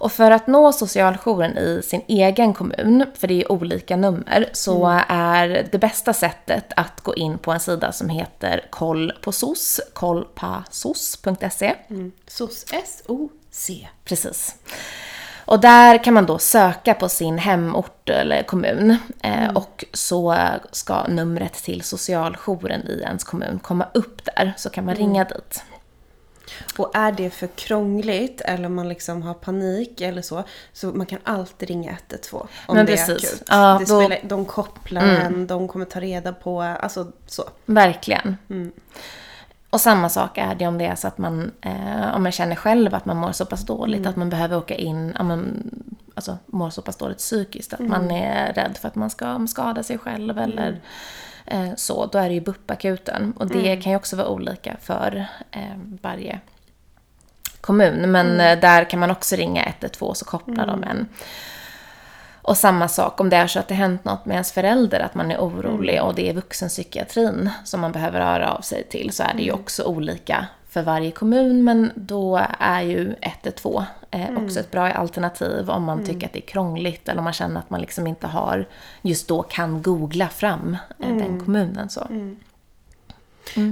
Och 0.00 0.12
för 0.12 0.30
att 0.30 0.46
nå 0.46 0.72
socialjouren 0.72 1.58
i 1.58 1.80
sin 1.84 2.02
egen 2.08 2.54
kommun, 2.54 3.04
för 3.14 3.28
det 3.28 3.42
är 3.42 3.52
olika 3.52 3.96
nummer, 3.96 4.48
så 4.52 5.00
är 5.08 5.68
det 5.72 5.78
bästa 5.78 6.12
sättet 6.12 6.72
att 6.76 7.00
gå 7.00 7.14
in 7.14 7.38
på 7.38 7.52
en 7.52 7.60
sida 7.60 7.92
som 7.92 8.08
heter 8.08 8.64
koll 8.70 9.12
på 9.22 9.32
SOS, 9.32 9.80
kollpasos.se. 9.92 11.74
SOS, 12.26 12.64
S-O-C. 12.72 13.88
Precis. 14.04 14.54
Och 15.48 15.60
där 15.60 16.04
kan 16.04 16.14
man 16.14 16.26
då 16.26 16.38
söka 16.38 16.94
på 16.94 17.08
sin 17.08 17.38
hemort 17.38 18.08
eller 18.08 18.42
kommun 18.42 18.96
eh, 19.22 19.48
och 19.54 19.84
så 19.92 20.36
ska 20.72 21.06
numret 21.06 21.52
till 21.52 21.82
socialjouren 21.82 22.80
i 22.88 23.00
ens 23.00 23.24
kommun 23.24 23.58
komma 23.62 23.86
upp 23.94 24.24
där, 24.24 24.52
så 24.56 24.70
kan 24.70 24.84
man 24.84 24.94
ringa 24.94 25.24
dit. 25.24 25.62
Och 26.78 26.90
är 26.96 27.12
det 27.12 27.30
för 27.30 27.46
krångligt 27.46 28.40
eller 28.40 28.66
om 28.66 28.74
man 28.74 28.88
liksom 28.88 29.22
har 29.22 29.34
panik 29.34 30.00
eller 30.00 30.22
så, 30.22 30.44
så 30.72 30.86
man 30.86 31.06
kan 31.06 31.18
alltid 31.24 31.68
ringa 31.68 31.90
112 32.10 32.48
om 32.66 32.76
Men 32.76 32.86
det 32.86 32.92
är 32.92 33.02
akut. 33.04 33.42
Ja, 33.48 33.76
det 33.80 33.84
då- 33.94 34.00
spelar, 34.00 34.18
de 34.22 34.44
kopplar 34.44 35.02
en, 35.02 35.46
de 35.46 35.68
kommer 35.68 35.84
ta 35.84 36.00
reda 36.00 36.32
på, 36.32 36.62
alltså 36.62 37.12
så. 37.26 37.48
Verkligen. 37.66 38.36
Och 39.70 39.80
samma 39.80 40.08
sak 40.08 40.38
är 40.38 40.54
det 40.54 40.66
om 40.66 40.78
det 40.78 40.84
är 40.84 40.94
så 40.94 41.08
att 41.08 41.18
man, 41.18 41.50
eh, 41.60 42.14
om 42.14 42.22
man 42.22 42.32
känner 42.32 42.56
själv 42.56 42.94
att 42.94 43.04
man 43.04 43.16
mår 43.16 43.32
så 43.32 43.46
pass 43.46 43.66
dåligt 43.66 44.06
att 44.06 44.16
man 44.16 44.30
behöver 44.30 44.56
åka 44.56 44.74
in, 44.74 45.14
ja, 45.18 45.24
men, 45.24 45.70
alltså 46.14 46.38
mår 46.46 46.70
så 46.70 46.82
pass 46.82 46.96
dåligt 46.96 47.18
psykiskt 47.18 47.72
att 47.72 47.80
man 47.80 48.10
är 48.10 48.52
rädd 48.52 48.76
för 48.76 48.88
att 48.88 48.94
man 48.94 49.10
ska 49.10 49.46
skada 49.46 49.82
sig 49.82 49.98
själv 49.98 50.38
eller 50.38 50.80
eh, 51.46 51.74
så, 51.76 52.06
då 52.06 52.18
är 52.18 52.28
det 52.28 52.34
ju 52.34 52.40
BUP-akuten. 52.40 53.32
Och 53.36 53.46
det 53.46 53.76
kan 53.76 53.92
ju 53.92 53.96
också 53.96 54.16
vara 54.16 54.28
olika 54.28 54.76
för 54.80 55.26
eh, 55.50 55.76
varje 56.02 56.40
kommun. 57.60 58.10
Men 58.10 58.40
eh, 58.40 58.60
där 58.60 58.90
kan 58.90 59.00
man 59.00 59.10
också 59.10 59.36
ringa 59.36 59.64
112 59.64 60.14
så 60.14 60.24
kopplar 60.24 60.66
de 60.66 60.84
en. 60.84 61.08
Och 62.48 62.56
samma 62.56 62.88
sak 62.88 63.20
om 63.20 63.30
det 63.30 63.36
är 63.36 63.46
så 63.46 63.58
att 63.58 63.68
det 63.68 63.74
hänt 63.74 64.04
något 64.04 64.26
med 64.26 64.34
ens 64.34 64.52
förälder, 64.52 65.00
att 65.00 65.14
man 65.14 65.30
är 65.30 65.38
orolig 65.38 66.02
och 66.02 66.14
det 66.14 66.28
är 66.28 66.34
vuxenpsykiatrin 66.34 67.50
som 67.64 67.80
man 67.80 67.92
behöver 67.92 68.20
höra 68.20 68.52
av 68.52 68.60
sig 68.60 68.84
till, 68.84 69.12
så 69.12 69.22
är 69.22 69.34
det 69.36 69.42
ju 69.42 69.52
också 69.52 69.84
olika 69.84 70.46
för 70.68 70.82
varje 70.82 71.10
kommun, 71.10 71.64
men 71.64 71.92
då 71.94 72.46
är 72.58 72.82
ju 72.82 73.14
112 73.20 73.84
eh, 74.10 74.44
också 74.44 74.60
ett 74.60 74.70
bra 74.70 74.90
alternativ 74.90 75.70
om 75.70 75.84
man 75.84 76.04
tycker 76.04 76.26
att 76.26 76.32
det 76.32 76.38
är 76.38 76.48
krångligt 76.48 77.08
eller 77.08 77.18
om 77.18 77.24
man 77.24 77.32
känner 77.32 77.60
att 77.60 77.70
man 77.70 77.80
liksom 77.80 78.06
inte 78.06 78.26
har, 78.26 78.66
just 79.02 79.28
då 79.28 79.42
kan 79.42 79.82
googla 79.82 80.28
fram 80.28 80.76
eh, 80.98 81.16
den 81.16 81.44
kommunen. 81.44 81.88
Så. 81.88 82.06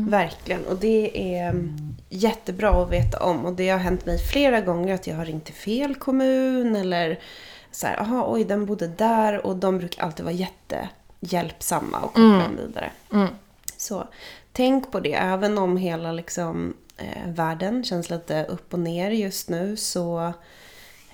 Verkligen. 0.09 0.65
Och 0.65 0.77
det 0.77 1.35
är 1.39 1.49
mm, 1.49 1.97
jättebra 2.09 2.83
att 2.83 2.93
veta 2.93 3.23
om. 3.23 3.45
Och 3.45 3.53
det 3.53 3.69
har 3.69 3.79
hänt 3.79 4.07
mig 4.07 4.19
flera 4.19 4.61
gånger 4.61 4.95
att 4.95 5.07
jag 5.07 5.17
har 5.17 5.25
ringt 5.25 5.45
till 5.45 5.55
fel 5.55 5.95
kommun 5.95 6.77
eller 6.77 7.19
så 7.77 7.87
här, 7.87 8.01
aha, 8.01 8.25
oj, 8.29 8.45
den 8.45 8.67
bodde 8.67 8.87
där. 8.87 9.47
Och 9.47 9.57
de 9.57 9.79
brukar 9.79 10.03
alltid 10.03 10.25
vara 10.25 10.35
jättehjälpsamma 10.35 11.99
och 11.99 12.15
koppla 12.15 12.45
en 12.45 12.57
vidare. 12.57 12.91
Så 13.77 14.07
tänk 14.53 14.93
på 14.93 15.01
det. 15.01 15.15
Även 15.15 15.59
om 15.59 15.77
hela 15.77 16.13
liksom, 16.13 16.77
eh, 16.97 17.27
världen 17.27 17.85
känns 17.85 18.11
lite 18.11 18.45
upp 18.45 18.73
och 18.73 18.81
ner 18.81 19.11
just 19.11 19.49
nu 19.49 19.77
så 19.77 20.33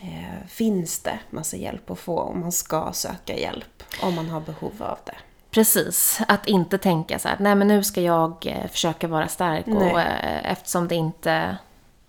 eh, 0.00 0.46
finns 0.48 0.98
det 0.98 1.18
massa 1.30 1.56
hjälp 1.56 1.90
att 1.90 1.98
få 1.98 2.16
och 2.16 2.36
man 2.36 2.52
ska 2.52 2.90
söka 2.92 3.36
hjälp 3.38 3.82
om 4.02 4.14
man 4.14 4.28
har 4.28 4.40
behov 4.40 4.72
av 4.78 4.98
det. 5.04 5.16
Precis, 5.50 6.20
att 6.28 6.46
inte 6.48 6.78
tänka 6.78 7.18
så 7.18 7.28
här, 7.28 7.36
nej 7.40 7.54
men 7.54 7.68
nu 7.68 7.84
ska 7.84 8.00
jag 8.00 8.46
eh, 8.46 8.68
försöka 8.70 9.08
vara 9.08 9.28
stark 9.28 9.66
och 9.66 9.72
Nej. 9.72 9.96
eh, 9.96 10.52
eftersom 10.52 10.88
det 10.88 10.94
inte, 10.94 11.56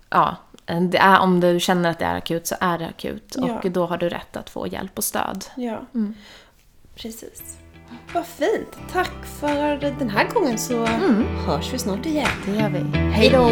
ja, 0.10 0.36
det 0.66 0.98
är, 0.98 1.20
om 1.20 1.40
du 1.40 1.60
känner 1.60 1.90
att 1.90 2.00
det 2.00 2.06
är 2.06 2.16
akut 2.16 2.48
så 2.48 2.56
är 2.60 2.78
det 2.78 2.88
akut 2.88 3.36
Ja. 3.38 3.60
och 3.64 3.72
då 3.72 3.86
har 3.86 3.98
du 3.98 4.10
rätt 4.10 4.38
att 4.38 4.50
få 4.50 4.68
hjälp 4.68 4.92
och 4.98 5.04
stöd. 5.04 5.46
Ja, 5.56 5.82
precis. 6.96 7.58
Vad 8.14 8.26
fint. 8.26 8.78
Tack 8.92 9.26
för 9.40 9.76
den 10.00 10.10
här 10.10 10.28
gången 10.34 10.58
så 10.58 10.86
hörs 11.46 11.74
vi 11.74 11.80
snart 11.80 12.06
igen. 12.06 12.28
Det 12.46 12.52
gör 12.52 12.70
vi. 12.70 12.98
Hej 13.00 13.30
då! 13.30 13.50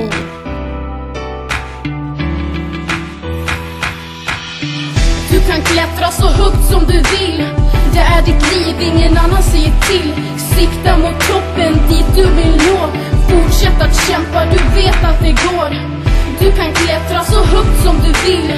Du 5.31 5.39
kan 5.51 5.61
klättra 5.61 6.11
så 6.11 6.27
högt 6.27 6.65
som 6.71 6.79
du 6.85 6.93
vill 6.97 7.45
Det 7.93 7.99
är 7.99 8.25
ditt 8.25 8.53
liv, 8.53 8.75
ingen 8.93 9.17
annan 9.17 9.43
säger 9.43 9.73
till 9.81 10.13
Sikta 10.39 10.97
mot 10.97 11.19
toppen, 11.29 11.73
dit 11.89 12.05
du 12.15 12.25
vill 12.35 12.51
nå 12.67 12.87
Fortsätt 13.29 13.81
att 13.81 13.95
kämpa, 14.07 14.45
du 14.45 14.81
vet 14.81 15.03
att 15.03 15.19
det 15.21 15.31
går 15.31 16.00
du 16.41 16.51
kan 16.51 16.73
klättra 16.73 17.23
så 17.23 17.43
högt 17.43 17.83
som 17.83 17.95
du 18.05 18.31
vill. 18.31 18.51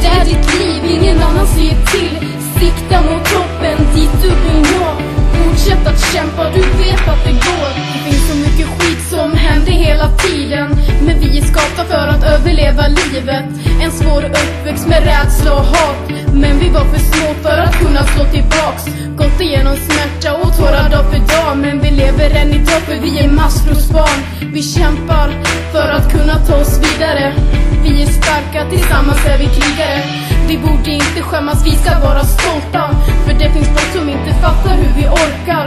Det 0.00 0.06
är 0.06 0.24
ditt 0.24 0.60
liv, 0.60 1.00
ingen 1.00 1.22
annan 1.22 1.46
säger 1.46 1.86
till. 1.86 2.28
Sikta 2.58 3.02
mot 3.02 3.24
toppen, 3.24 3.78
dit 3.94 4.10
du 4.22 4.28
vill 4.28 4.62
nå. 4.72 4.86
Fortsätt 5.32 5.86
att 5.86 6.12
kämpa, 6.12 6.50
du 6.50 6.60
vet 6.60 7.08
att 7.08 7.24
det 7.24 7.32
går. 7.32 7.68
Det 7.94 8.10
finns 8.10 8.28
så 8.30 8.36
mycket 8.36 8.66
skit 8.66 9.02
som 9.10 9.32
händer 9.32 9.72
hela 9.72 10.08
tiden. 10.08 10.68
Men 11.06 11.20
vi 11.20 11.38
är 11.38 11.42
skapta 11.42 11.84
för 11.84 12.06
att 12.08 12.24
överleva 12.24 12.88
livet. 12.88 13.44
En 13.82 13.92
svår 13.92 14.24
uppväxt 14.24 14.86
med 14.86 15.04
rädsla 15.04 15.52
och 15.52 15.64
hat. 15.64 15.96
Men 16.32 16.58
vi 16.58 16.68
var 16.68 16.84
för 16.84 16.98
små 16.98 17.34
för 17.42 17.58
att 17.58 17.78
kunna 17.78 18.06
slå 18.06 18.24
tillbaks. 18.24 18.84
Gått 19.16 19.40
igenom 19.40 19.76
smärta 19.76 20.34
och 20.34 20.56
tårar 20.56 20.90
dag 20.90 21.04
för 21.10 21.18
dag 21.18 21.56
Men 21.56 21.80
vi 21.80 21.90
lever 21.90 22.30
än 22.30 22.50
idag 22.50 22.80
för 22.86 22.94
vi 22.94 23.18
är 23.18 23.28
maskrosbarn 23.28 24.20
Vi 24.52 24.62
kämpar 24.62 25.30
för 25.72 25.88
att 25.88 26.12
kunna 26.12 26.34
ta 26.46 26.56
oss 26.56 26.80
vidare. 26.84 27.34
Vi 27.82 28.02
är 28.02 28.06
starka, 28.06 28.70
tillsammans 28.70 29.26
är 29.26 29.38
vi 29.38 29.44
krigare. 29.44 30.02
Vi 30.48 30.58
borde 30.58 30.90
inte 30.90 31.22
skämmas, 31.22 31.66
vi 31.66 31.70
ska 31.70 32.00
vara 32.00 32.24
stolta. 32.24 32.90
För 33.26 33.32
det 33.32 33.50
finns 33.50 33.68
folk 33.68 33.92
som 33.96 34.08
inte 34.08 34.34
fattar 34.42 34.74
hur 34.76 34.92
vi 35.00 35.08
orkar. 35.08 35.66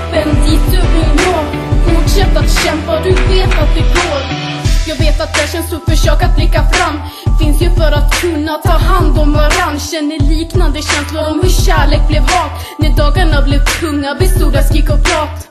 dit 0.25 0.65
du 0.71 0.77
vill 0.93 1.11
nå? 1.25 1.37
Fortsätt 1.87 2.37
att 2.37 2.63
kämpa, 2.63 2.99
du 3.03 3.09
vet 3.09 3.53
att 3.61 3.75
det 3.75 3.81
går. 3.81 4.21
Jag 4.87 4.95
vet 4.95 5.21
att 5.21 5.33
det 5.33 5.51
känns 5.51 5.69
tufft, 5.69 5.89
försök 5.89 6.23
att 6.23 6.35
blicka 6.35 6.63
fram. 6.71 6.95
Finns 7.39 7.61
ju 7.61 7.69
för 7.69 7.91
att 7.91 8.21
kunna 8.21 8.57
ta 8.57 8.71
hand 8.71 9.19
om 9.19 9.33
varann. 9.33 9.79
Känner 9.79 10.19
liknande 10.19 10.81
känslor 10.81 11.29
om 11.31 11.39
hur 11.43 11.49
kärlek 11.49 12.07
blev 12.07 12.21
hat 12.21 12.51
När 12.79 12.89
dagarna 12.97 13.41
blev 13.41 13.65
tunga 13.79 14.15
bestod 14.15 14.55
av 14.55 14.61
skrik 14.61 14.89
och 14.89 15.03
prat 15.03 15.50